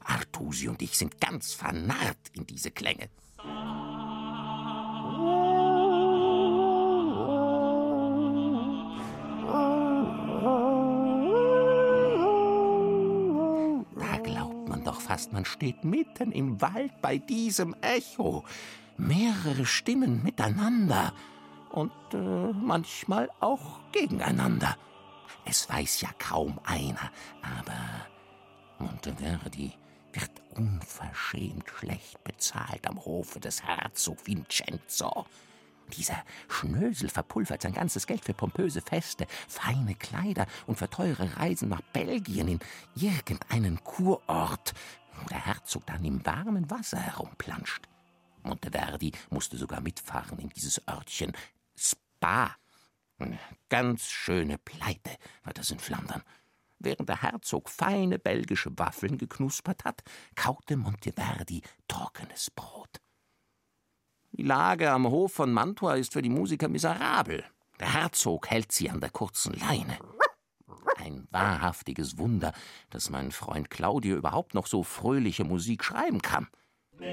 [0.05, 3.11] Artusi und ich sind ganz vernarrt in diese Klänge.
[15.19, 18.45] Fast, man steht mitten im Wald bei diesem Echo.
[18.97, 21.13] Mehrere Stimmen miteinander
[21.71, 24.77] und äh, manchmal auch gegeneinander.
[25.45, 27.11] Es weiß ja kaum einer,
[27.43, 28.07] aber
[28.79, 29.73] Monteverdi
[30.13, 35.27] wird unverschämt schlecht bezahlt am Hofe des Herzog Vincenzo.
[35.97, 41.71] Dieser Schnösel verpulvert sein ganzes Geld für pompöse Feste, feine Kleider und für teure Reisen
[41.71, 42.61] nach Belgien in
[42.95, 44.75] irgendeinen Kurort,
[45.21, 47.89] wo der Herzog dann im warmen Wasser herumplanscht.
[48.43, 51.33] Monteverdi musste sogar mitfahren in dieses Örtchen
[51.77, 52.57] Spa.
[53.69, 56.23] Ganz schöne Pleite war das in Flandern.
[56.79, 60.03] Während der Herzog feine belgische Waffeln geknuspert hat,
[60.37, 63.01] kaute Monteverdi trockenes Brot.
[64.33, 67.45] Die Lage am Hof von Mantua ist für die Musiker miserabel.
[67.81, 69.99] Der Herzog hält sie an der kurzen Leine.
[70.97, 72.53] Ein wahrhaftiges Wunder,
[72.91, 76.49] dass mein Freund Claudio überhaupt noch so fröhliche Musik schreiben kann.
[76.93, 77.07] Aber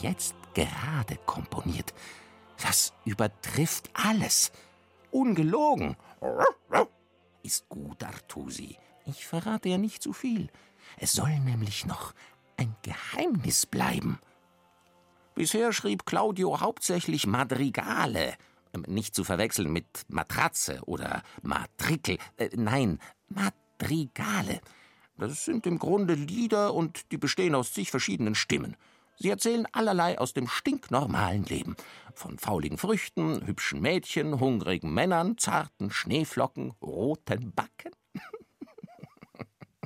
[0.00, 1.94] jetzt gerade komponiert,
[2.62, 4.52] das übertrifft alles.
[5.10, 5.96] Ungelogen.
[7.42, 8.76] Ist gut, Artusi.
[9.06, 10.48] Ich verrate ja nicht zu viel.
[10.98, 12.12] Es soll nämlich noch
[12.56, 14.18] ein Geheimnis bleiben.
[15.34, 18.34] Bisher schrieb Claudio hauptsächlich Madrigale.
[18.74, 22.18] Ähm, Nicht zu verwechseln mit Matratze oder Matrikel.
[22.36, 24.60] Äh, nein, Madrigale.
[25.16, 28.76] Das sind im Grunde Lieder und die bestehen aus zig verschiedenen Stimmen.
[29.20, 31.74] Sie erzählen allerlei aus dem stinknormalen Leben.
[32.14, 37.92] Von fauligen Früchten, hübschen Mädchen, hungrigen Männern, zarten Schneeflocken, roten Backen,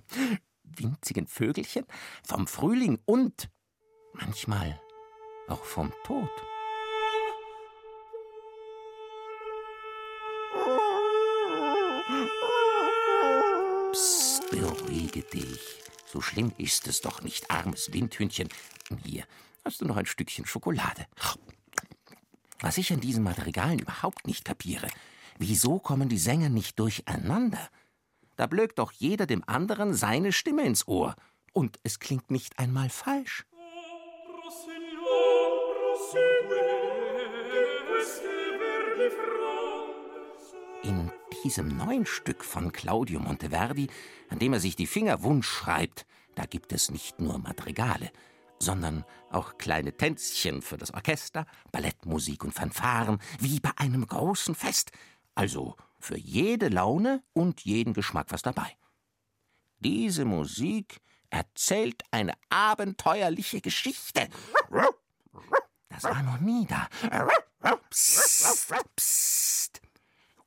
[0.64, 1.86] winzigen Vögelchen,
[2.22, 3.48] vom Frühling und
[4.12, 4.78] manchmal
[5.48, 6.30] auch vom Tod.
[13.92, 15.82] Psst, beruhige dich.
[16.12, 18.50] So schlimm ist es doch nicht, armes Windhündchen.
[19.02, 19.24] Hier
[19.64, 21.06] hast du noch ein Stückchen Schokolade.
[22.60, 24.88] Was ich an diesen Madrigalen überhaupt nicht kapiere,
[25.38, 27.66] wieso kommen die Sänger nicht durcheinander?
[28.36, 31.16] Da blökt doch jeder dem anderen seine Stimme ins Ohr.
[31.54, 33.46] Und es klingt nicht einmal falsch.
[36.12, 36.61] In
[41.45, 43.88] diesem neuen Stück von Claudio Monteverdi,
[44.30, 48.11] an dem er sich die Finger wund schreibt, da gibt es nicht nur Madrigale,
[48.59, 54.93] sondern auch kleine Tänzchen für das Orchester, Ballettmusik und Fanfaren, wie bei einem großen Fest.
[55.34, 58.76] Also für jede Laune und jeden Geschmack was dabei.
[59.78, 64.28] Diese Musik erzählt eine abenteuerliche Geschichte.
[65.88, 66.88] Das war noch nie da.
[67.90, 69.82] Psst, psst.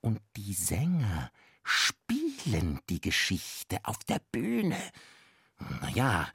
[0.06, 1.32] Und die Sänger
[1.64, 4.78] spielen die Geschichte auf der Bühne.
[5.82, 6.30] Naja,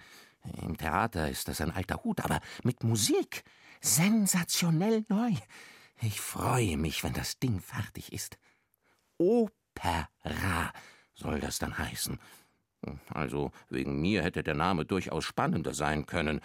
[0.60, 3.44] im Theater ist das ein alter Hut, aber mit Musik
[3.80, 5.34] sensationell neu.
[6.02, 8.38] Ich freue mich, wenn das Ding fertig ist.
[9.18, 10.72] Opera
[11.14, 12.18] soll das dann heißen.
[13.08, 16.40] Also wegen mir hätte der Name durchaus spannender sein können.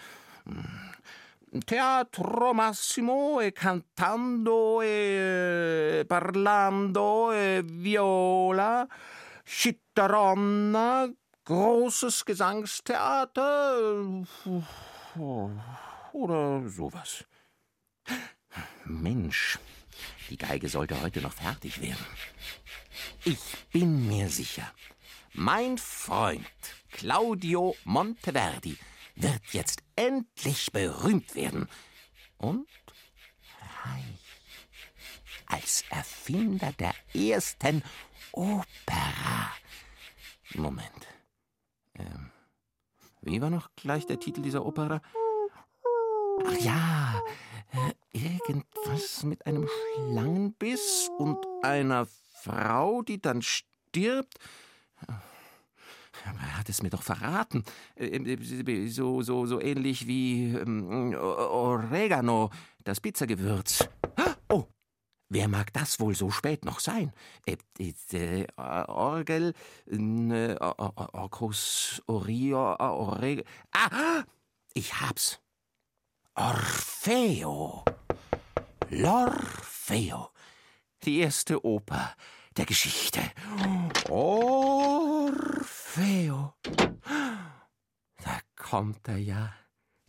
[1.64, 8.86] Teatro Massimo e cantando e parlando e viola,
[9.44, 11.08] Chitteronna,
[11.44, 13.76] großes Gesangstheater
[16.12, 17.24] oder sowas.
[18.84, 19.58] Mensch,
[20.28, 22.06] die Geige sollte heute noch fertig werden.
[23.24, 23.38] Ich
[23.72, 24.70] bin mir sicher,
[25.32, 26.46] mein Freund
[26.90, 28.78] Claudio Monteverdi
[29.16, 31.68] wird jetzt endlich berühmt werden
[32.38, 32.68] und
[33.84, 34.26] reich
[35.46, 37.82] als Erfinder der ersten
[38.32, 39.52] Opera.
[40.54, 41.06] Moment.
[41.94, 42.30] Ähm,
[43.22, 45.00] Wie war noch gleich der Titel dieser Opera?
[46.44, 47.22] Ach ja,
[47.72, 52.06] äh, irgendwas mit einem Schlangenbiss und einer
[52.42, 54.38] Frau, die dann stirbt.
[56.24, 57.64] Er hat es mir doch verraten.
[57.96, 62.50] Äh, so, so, so ähnlich wie ähm, Oregano,
[62.84, 63.88] das Pizzagewürz.
[64.48, 64.66] Oh,
[65.28, 67.12] wer mag das wohl so spät noch sein?
[67.46, 67.56] Äh,
[68.12, 69.52] äh, Orgel,
[69.86, 73.44] äh, Orcus, Orio, Oreg...
[73.72, 74.24] Ah,
[74.74, 75.40] ich hab's.
[76.34, 77.84] Orfeo.
[78.90, 80.28] L'Orfeo.
[81.04, 82.14] Die erste Oper
[82.56, 83.20] der Geschichte.
[84.08, 85.75] Orfeo.
[85.96, 86.52] Da
[88.54, 89.54] kommt er ja,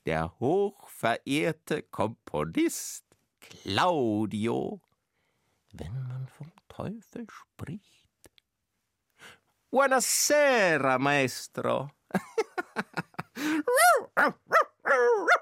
[0.05, 3.05] der hochverehrte Komponist
[3.39, 4.81] Claudio.
[5.71, 8.09] Wenn man vom Teufel spricht.
[9.69, 11.89] Buonasera, maestro.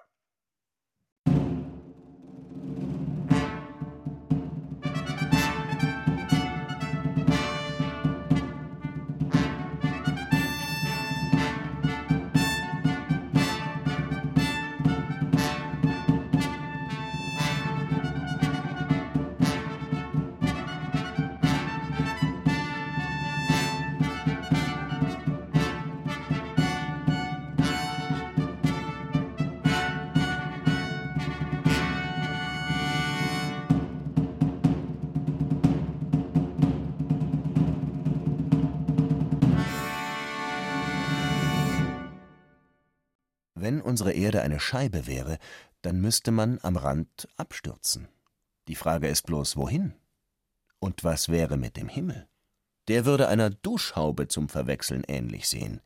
[43.95, 45.37] unsere Erde eine Scheibe wäre,
[45.81, 48.09] dann müsste man am Rand abstürzen.
[48.67, 49.93] Die Frage ist bloß, wohin?
[50.79, 52.27] Und was wäre mit dem Himmel?
[52.89, 55.79] Der würde einer Duschhaube zum Verwechseln ähnlich sehen.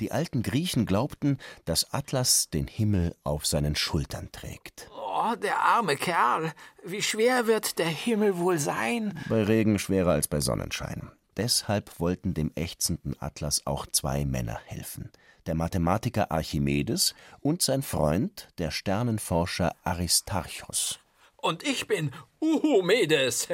[0.00, 4.88] Die alten Griechen glaubten, dass Atlas den Himmel auf seinen Schultern trägt.
[4.96, 6.54] Oh, der arme Kerl.
[6.86, 9.12] Wie schwer wird der Himmel wohl sein?
[9.28, 11.10] Bei Regen schwerer als bei Sonnenschein.
[11.36, 15.12] Deshalb wollten dem ächzenden Atlas auch zwei Männer helfen
[15.46, 20.98] der Mathematiker Archimedes und sein Freund, der Sternenforscher Aristarchos.
[21.36, 23.48] Und ich bin Uhumedes,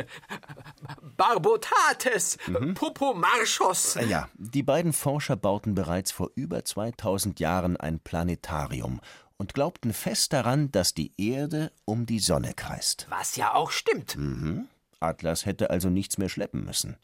[1.17, 2.75] Barbotates, mhm.
[2.75, 3.97] Popomarchos.
[3.97, 9.01] Äh, ja, die beiden Forscher bauten bereits vor über 2000 Jahren ein Planetarium
[9.37, 13.07] und glaubten fest daran, dass die Erde um die Sonne kreist.
[13.11, 14.17] Was ja auch stimmt.
[14.17, 14.69] Mhm.
[15.01, 16.97] Atlas hätte also nichts mehr schleppen müssen.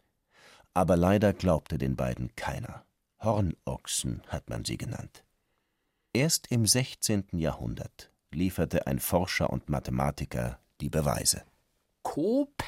[0.73, 2.85] Aber leider glaubte den beiden keiner.
[3.21, 5.25] Hornochsen hat man sie genannt.
[6.13, 7.27] Erst im 16.
[7.33, 11.43] Jahrhundert lieferte ein Forscher und Mathematiker die Beweise.
[12.03, 12.65] Kopernikus,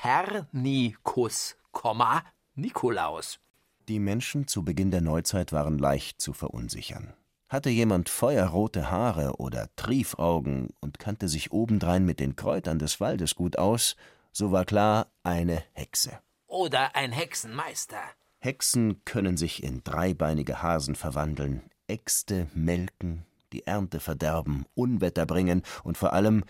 [2.55, 3.40] Nikolaus.
[3.88, 7.14] Die Menschen zu Beginn der Neuzeit waren leicht zu verunsichern.
[7.48, 13.34] Hatte jemand feuerrote Haare oder Triefaugen und kannte sich obendrein mit den Kräutern des Waldes
[13.34, 13.96] gut aus,
[14.32, 16.20] so war klar eine Hexe.
[16.46, 18.03] Oder ein Hexenmeister.
[18.43, 25.99] Hexen können sich in dreibeinige Hasen verwandeln, Äxte melken, die Ernte verderben, Unwetter bringen und
[25.99, 26.45] vor allem,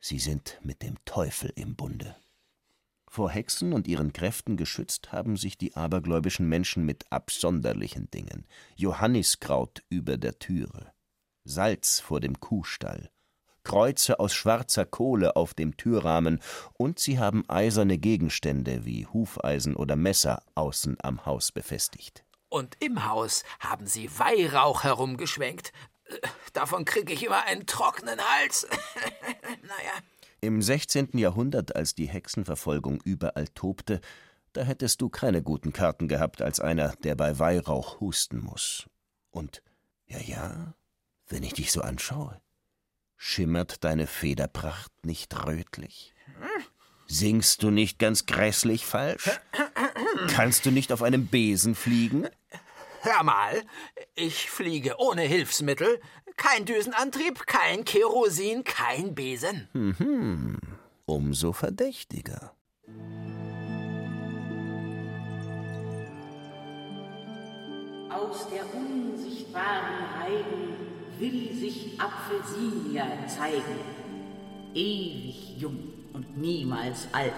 [0.00, 2.14] sie sind mit dem Teufel im Bunde.
[3.08, 8.46] Vor Hexen und ihren Kräften geschützt haben sich die abergläubischen Menschen mit absonderlichen Dingen.
[8.76, 10.92] Johanniskraut über der Türe,
[11.44, 13.10] Salz vor dem Kuhstall,
[13.62, 16.40] Kreuze aus schwarzer Kohle auf dem Türrahmen,
[16.74, 22.24] und sie haben eiserne Gegenstände wie Hufeisen oder Messer außen am Haus befestigt.
[22.48, 25.72] Und im Haus haben sie Weihrauch herumgeschwenkt.
[26.52, 28.66] Davon kriege ich immer einen trockenen Hals.
[29.62, 29.92] naja.
[30.40, 31.10] Im 16.
[31.18, 34.00] Jahrhundert, als die Hexenverfolgung überall tobte,
[34.52, 38.88] da hättest du keine guten Karten gehabt als einer, der bei Weihrauch husten muss.
[39.30, 39.62] Und,
[40.06, 40.74] ja, ja,
[41.28, 42.40] wenn ich dich so anschaue,
[43.22, 46.14] Schimmert deine Federpracht nicht rötlich?
[47.06, 49.28] Singst du nicht ganz grässlich falsch?
[50.28, 52.30] Kannst du nicht auf einem Besen fliegen?
[53.02, 53.62] Hör mal,
[54.14, 56.00] ich fliege ohne Hilfsmittel.
[56.38, 59.68] Kein Düsenantrieb, kein Kerosin, kein Besen.
[59.74, 60.58] Mhm.
[61.04, 62.54] Umso verdächtiger.
[68.08, 70.89] Aus der unsichtbaren Heiden
[71.20, 73.78] will sich Apfelsinia zeigen.
[74.74, 77.32] Ewig jung und niemals alt.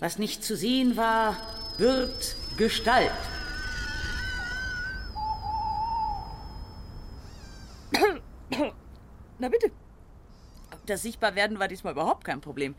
[0.00, 1.36] Was nicht zu sehen war,
[1.78, 3.12] wird Gestalt.
[9.38, 9.70] Na bitte.
[10.86, 12.74] Das Sichtbarwerden war diesmal überhaupt kein Problem.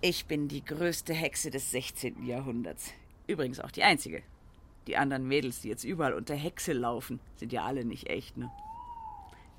[0.00, 2.26] Ich bin die größte Hexe des 16.
[2.26, 2.92] Jahrhunderts.
[3.26, 4.22] Übrigens auch die einzige.
[4.86, 8.50] Die anderen Mädels, die jetzt überall unter Hexe laufen, sind ja alle nicht echt, ne?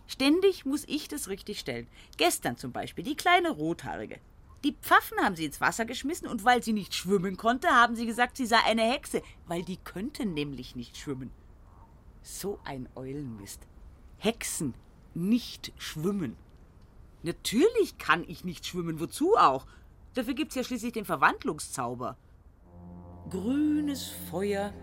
[0.09, 1.87] Ständig muss ich das richtig stellen.
[2.17, 4.19] Gestern zum Beispiel, die kleine Rothaarige.
[4.63, 8.07] Die Pfaffen haben sie ins Wasser geschmissen und weil sie nicht schwimmen konnte, haben sie
[8.07, 11.29] gesagt, sie sei eine Hexe, weil die könnte nämlich nicht schwimmen.
[12.23, 13.67] So ein Eulenmist.
[14.17, 14.73] Hexen
[15.13, 16.35] nicht schwimmen.
[17.21, 19.67] Natürlich kann ich nicht schwimmen, wozu auch?
[20.15, 22.17] Dafür gibt's ja schließlich den Verwandlungszauber.
[23.29, 24.73] Grünes Feuer,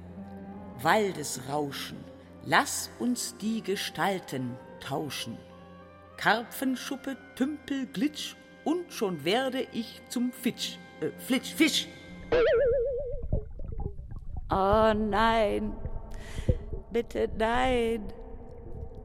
[0.82, 1.98] Waldesrauschen,
[2.44, 5.38] lass uns die Gestalten tauschen.
[6.16, 11.88] Karpfenschuppe, Tümpel, Glitsch und schon werde ich zum Fitsch, äh, Flitsch, Fisch.
[14.50, 15.76] Oh nein,
[16.90, 18.12] bitte nein.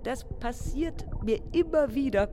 [0.03, 2.29] Das passiert mir immer wieder.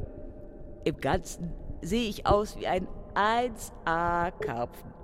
[0.85, 4.95] Im Ganzen sehe ich aus wie ein 1A-Karpfen.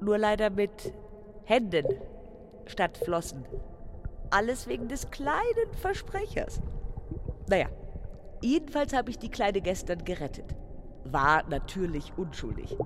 [0.00, 0.92] Nur leider mit
[1.44, 1.86] Händen
[2.66, 3.44] statt Flossen.
[4.30, 6.60] Alles wegen des kleinen Versprechers.
[7.48, 7.66] Naja,
[8.42, 10.54] jedenfalls habe ich die Kleine gestern gerettet.
[11.04, 12.76] War natürlich unschuldig.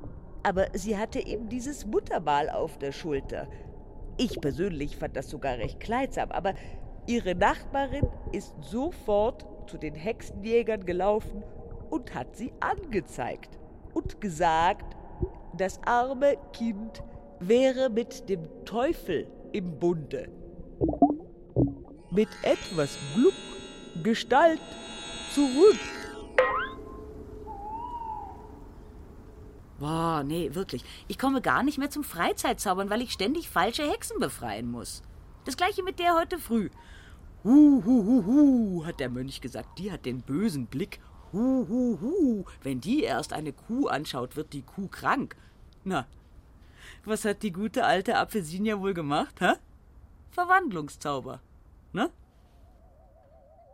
[0.43, 3.49] Aber sie hatte eben dieses Muttermal auf der Schulter.
[4.17, 6.55] Ich persönlich fand das sogar recht kleidsam, aber
[7.07, 11.43] ihre Nachbarin ist sofort zu den Hexenjägern gelaufen
[11.91, 13.59] und hat sie angezeigt
[13.95, 14.97] und gesagt,
[15.57, 17.03] das arme Kind
[17.41, 20.29] wäre mit dem Teufel im Bunde.
[22.11, 23.35] Mit etwas Glück,
[24.03, 24.61] Gestalt
[25.35, 25.79] zurück.
[29.79, 30.85] Boah, nee, wirklich.
[31.07, 35.03] Ich komme gar nicht mehr zum Freizeitzaubern, weil ich ständig falsche Hexen befreien muss.
[35.45, 36.69] Das gleiche mit der heute früh.
[37.45, 39.79] Hu, hu, hu, hu, hat der Mönch gesagt.
[39.79, 40.99] Die hat den bösen Blick.
[41.33, 42.45] Hu, hu, hu.
[42.63, 45.37] Wenn die erst eine Kuh anschaut, wird die Kuh krank.
[45.85, 46.07] Na,
[47.05, 49.55] was hat die gute alte Apfelsinia wohl gemacht, hä?
[50.31, 51.41] Verwandlungszauber,
[51.93, 52.11] ne?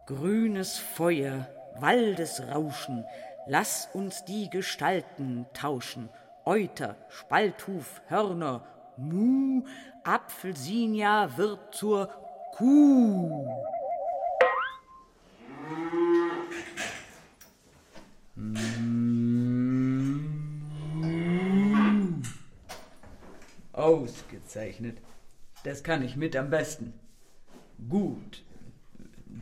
[0.06, 3.06] Grünes Feuer, Waldesrauschen,
[3.46, 6.10] lass uns die Gestalten tauschen.
[6.44, 8.66] Euter, Spalthuf, Hörner,
[8.98, 9.64] Mu,
[10.04, 12.08] Apfelsinia wird zur
[12.54, 13.48] Kuh.
[23.72, 24.98] Ausgezeichnet.
[25.64, 26.92] Das kann ich mit am besten.
[27.88, 28.44] Gut.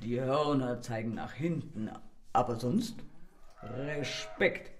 [0.03, 1.91] Die Hörner zeigen nach hinten,
[2.33, 2.97] aber sonst
[3.63, 4.71] Respekt.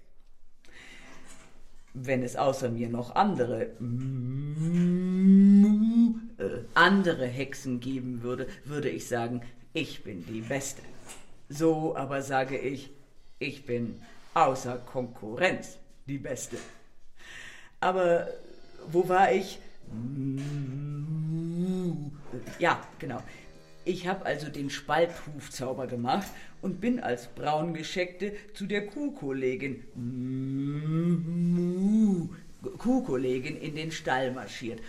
[1.93, 3.71] Wenn es außer mir noch andere
[6.73, 9.41] andere Hexen geben würde, würde ich sagen,
[9.73, 10.81] ich bin die Beste.
[11.49, 12.91] So aber sage ich,
[13.39, 14.01] ich bin
[14.33, 16.57] außer Konkurrenz die Beste.
[17.79, 18.27] Aber
[18.87, 19.59] wo war ich?
[22.59, 23.21] Ja, genau.
[23.85, 26.27] Ich habe also den Spalthufzauber gemacht
[26.61, 29.83] und bin als Braungescheckte zu der Kuhkollegin
[32.77, 34.79] Kuhkollegin in den Stall marschiert.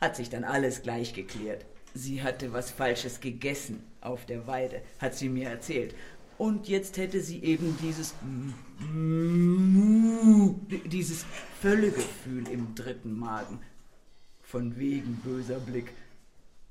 [0.00, 1.64] Hat sich dann alles gleich geklärt.
[1.94, 5.94] Sie hatte was Falsches gegessen auf der Weide, hat sie mir erzählt.
[6.36, 8.14] Und jetzt hätte sie eben dieses
[10.86, 11.24] dieses
[11.60, 13.60] Völlegefühl im dritten Magen.
[14.42, 15.92] Von wegen böser Blick.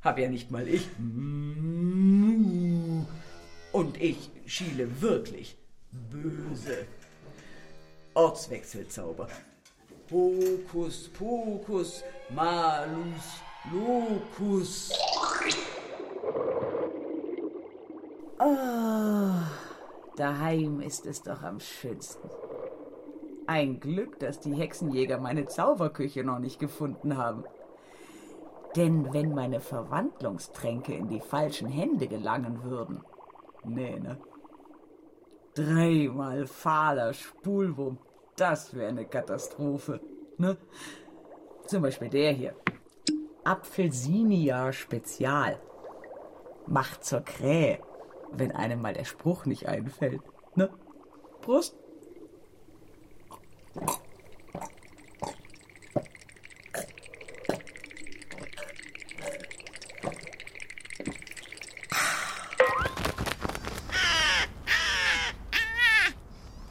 [0.04, 0.88] Hab ja nicht mal ich.
[3.72, 5.58] Und ich schiele wirklich
[5.91, 6.86] böse.
[8.14, 9.28] Ortswechselzauber.
[10.12, 13.41] Hokus pokus, malus
[13.72, 14.91] locus.
[18.39, 19.32] Oh,
[20.18, 22.30] daheim ist es doch am schönsten.
[23.47, 27.45] Ein Glück, dass die Hexenjäger meine Zauberküche noch nicht gefunden haben.
[28.76, 33.03] Denn wenn meine Verwandlungstränke in die falschen Hände gelangen würden,
[33.63, 34.17] nee, ne?
[35.53, 37.99] Dreimal fahler Spulwurm,
[38.36, 40.01] das wäre eine Katastrophe,
[40.38, 40.57] ne?
[41.67, 42.55] Zum Beispiel der hier.
[43.43, 45.59] Apfelsinia Spezial.
[46.65, 47.80] Macht zur Krähe,
[48.32, 50.21] wenn einem mal der Spruch nicht einfällt,
[50.55, 50.69] ne?
[51.41, 51.76] Prost!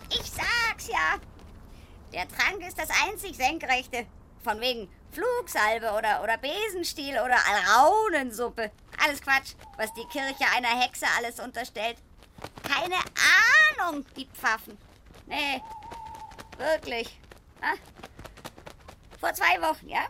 [0.09, 1.19] Ich sag's ja.
[2.23, 4.07] Der Trank ist das einzig Senkrechte.
[4.45, 8.71] Von wegen Flugsalbe oder, oder Besenstiel oder Alraunensuppe.
[9.05, 11.97] Alles Quatsch, was die Kirche einer Hexe alles unterstellt.
[12.63, 12.95] Keine
[13.81, 14.79] Ahnung, die Pfaffen.
[15.27, 15.61] Nee,
[16.59, 17.19] wirklich.
[17.61, 17.75] Ah.
[19.19, 20.07] Vor zwei Wochen, ja?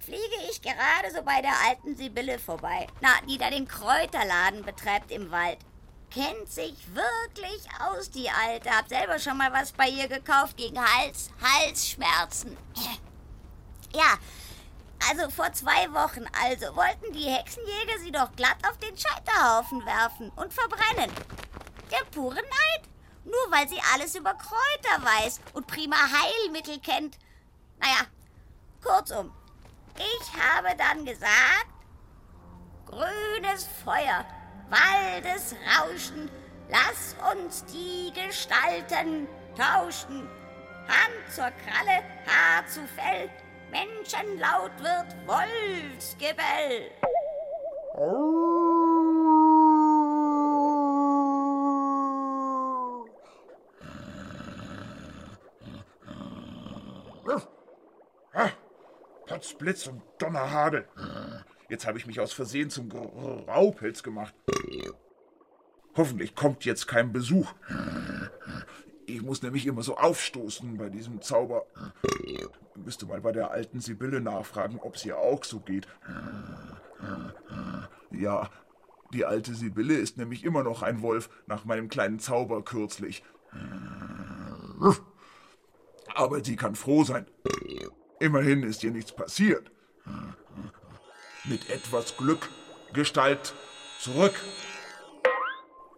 [0.00, 2.88] Fliege ich gerade so bei der alten Sibylle vorbei.
[3.00, 5.58] Na, die da den Kräuterladen betreibt im Wald.
[6.14, 8.70] Kennt sich wirklich aus, die Alte.
[8.70, 12.56] Hab selber schon mal was bei ihr gekauft gegen Hals, Halsschmerzen.
[13.96, 14.18] Ja,
[15.08, 20.30] also vor zwei Wochen also wollten die Hexenjäger sie doch glatt auf den Scheiterhaufen werfen
[20.34, 21.12] und verbrennen.
[21.92, 22.88] Der pure Neid.
[23.22, 27.18] Nur weil sie alles über Kräuter weiß und prima Heilmittel kennt.
[27.78, 28.06] Naja,
[28.82, 29.32] kurzum,
[29.96, 31.68] ich habe dann gesagt,
[32.86, 34.24] grünes Feuer,
[34.70, 36.30] Waldesrauschen,
[36.68, 40.28] lass uns die Gestalten tauschen.
[40.88, 43.30] Hand zur Kralle, Haar zu Fell,
[43.70, 46.90] Menschenlaut wird Wolfsgebell.
[59.44, 60.88] Potzblitz und Donnerhagel.
[61.68, 64.34] Jetzt habe ich mich aus Versehen zum Graupelz gemacht.
[65.96, 67.52] Hoffentlich kommt jetzt kein Besuch.
[69.06, 71.66] Ich muss nämlich immer so aufstoßen bei diesem Zauber.
[72.74, 75.86] Müsste mal bei der alten Sibylle nachfragen, ob es ihr auch so geht.
[78.10, 78.50] Ja,
[79.12, 83.22] die alte Sibylle ist nämlich immer noch ein Wolf nach meinem kleinen Zauber kürzlich.
[86.14, 87.26] Aber sie kann froh sein.
[88.20, 89.70] Immerhin ist ihr nichts passiert.
[91.46, 92.48] Mit etwas Glück,
[92.94, 93.52] Gestalt,
[94.00, 94.34] zurück.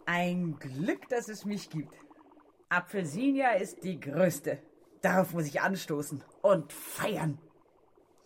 [0.04, 1.94] Ein Glück, dass es mich gibt.
[2.68, 4.58] Apfelsinia ist die größte.
[5.02, 7.38] Darauf muss ich anstoßen und feiern.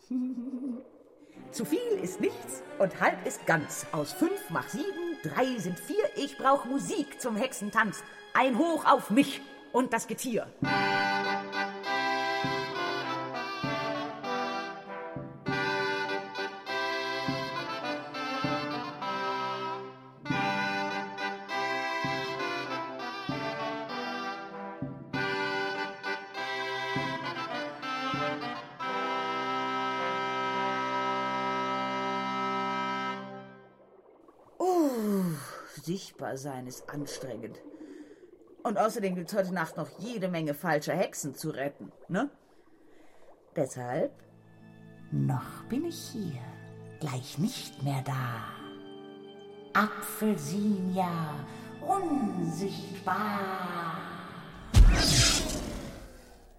[1.51, 3.87] Zu viel ist nichts und halb ist ganz.
[3.93, 6.05] Aus fünf mach sieben, drei sind vier.
[6.17, 8.03] Ich brauch Musik zum Hexentanz.
[8.33, 9.43] Ein Hoch auf mich
[9.73, 10.47] und das Getier.
[36.37, 37.59] Sein ist anstrengend.
[38.63, 42.31] Und außerdem gibt es heute Nacht noch jede Menge falscher Hexen zu retten, ne?
[43.57, 44.13] Deshalb,
[45.11, 46.43] noch bin ich hier,
[47.01, 48.45] gleich nicht mehr da.
[49.73, 51.35] Apfelsinia,
[51.81, 53.21] unsichtbar.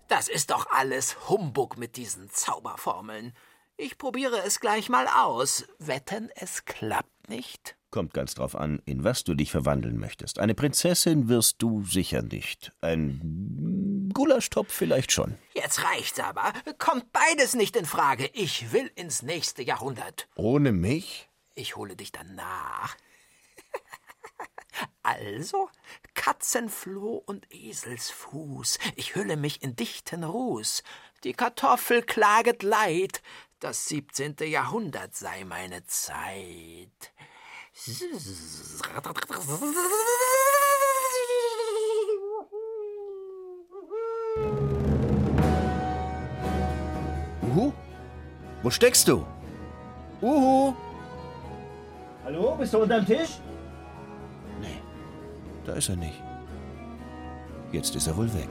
[0.08, 3.34] Das ist doch alles Humbug mit diesen Zauberformeln.
[3.78, 5.66] Ich probiere es gleich mal aus.
[5.80, 7.78] Wetten, es klappt nicht?
[7.92, 10.40] Kommt ganz drauf an, in was du dich verwandeln möchtest.
[10.40, 12.72] Eine Prinzessin wirst du sicher nicht.
[12.80, 15.38] Ein Gulaschtopf vielleicht schon.
[15.54, 16.54] Jetzt reicht's aber.
[16.78, 18.30] Kommt beides nicht in Frage.
[18.34, 20.30] Ich will ins nächste Jahrhundert.
[20.36, 21.28] Ohne mich?
[21.54, 22.96] Ich hole dich dann nach.
[25.04, 25.70] Also,
[26.14, 30.84] Katzenfloh und Eselsfuß, ich hülle mich in dichten Ruß.
[31.24, 33.22] Die Kartoffel klaget Leid,
[33.60, 37.12] das siebzehnte Jahrhundert sei meine Zeit.
[47.44, 47.74] Uhu?
[48.62, 49.26] Wo steckst du?
[50.22, 50.74] Uhu?
[52.24, 53.40] Hallo, bist du unterm Tisch?
[54.62, 54.82] Nee,
[55.66, 56.22] da ist er nicht.
[57.72, 58.50] Jetzt ist er wohl weg.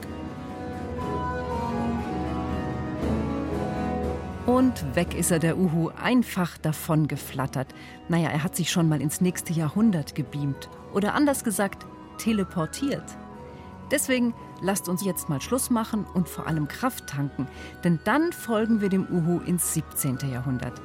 [4.51, 7.73] Und weg ist er, der Uhu, einfach davon geflattert.
[8.09, 10.69] Naja, er hat sich schon mal ins nächste Jahrhundert gebeamt.
[10.93, 11.85] Oder anders gesagt,
[12.17, 13.05] teleportiert.
[13.91, 17.47] Deswegen lasst uns jetzt mal Schluss machen und vor allem Kraft tanken,
[17.85, 20.17] denn dann folgen wir dem Uhu ins 17.
[20.29, 20.81] Jahrhundert.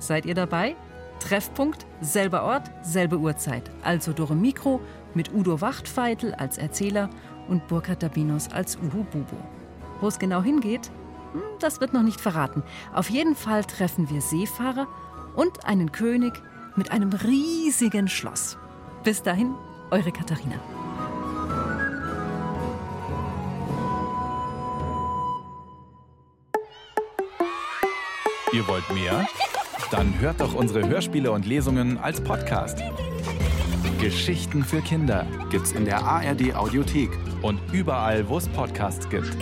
[0.00, 0.74] Seid ihr dabei?
[1.20, 3.70] Treffpunkt, selber Ort, selbe Uhrzeit.
[3.84, 4.80] Also Dore Mikro
[5.14, 7.10] mit Udo Wachtfeitel als Erzähler
[7.46, 9.36] und Burkhard Dabinos als Uhu Bubo.
[10.00, 10.90] Wo es genau hingeht,
[11.60, 12.62] das wird noch nicht verraten.
[12.92, 14.86] Auf jeden Fall treffen wir Seefahrer
[15.34, 16.32] und einen König
[16.76, 18.58] mit einem riesigen Schloss.
[19.02, 19.54] Bis dahin,
[19.90, 20.56] eure Katharina.
[28.52, 29.26] Ihr wollt mehr?
[29.90, 32.78] Dann hört doch unsere Hörspiele und Lesungen als Podcast.
[34.00, 37.10] Geschichten für Kinder gibt's in der ARD Audiothek
[37.42, 39.36] und überall, wo es Podcasts gibt.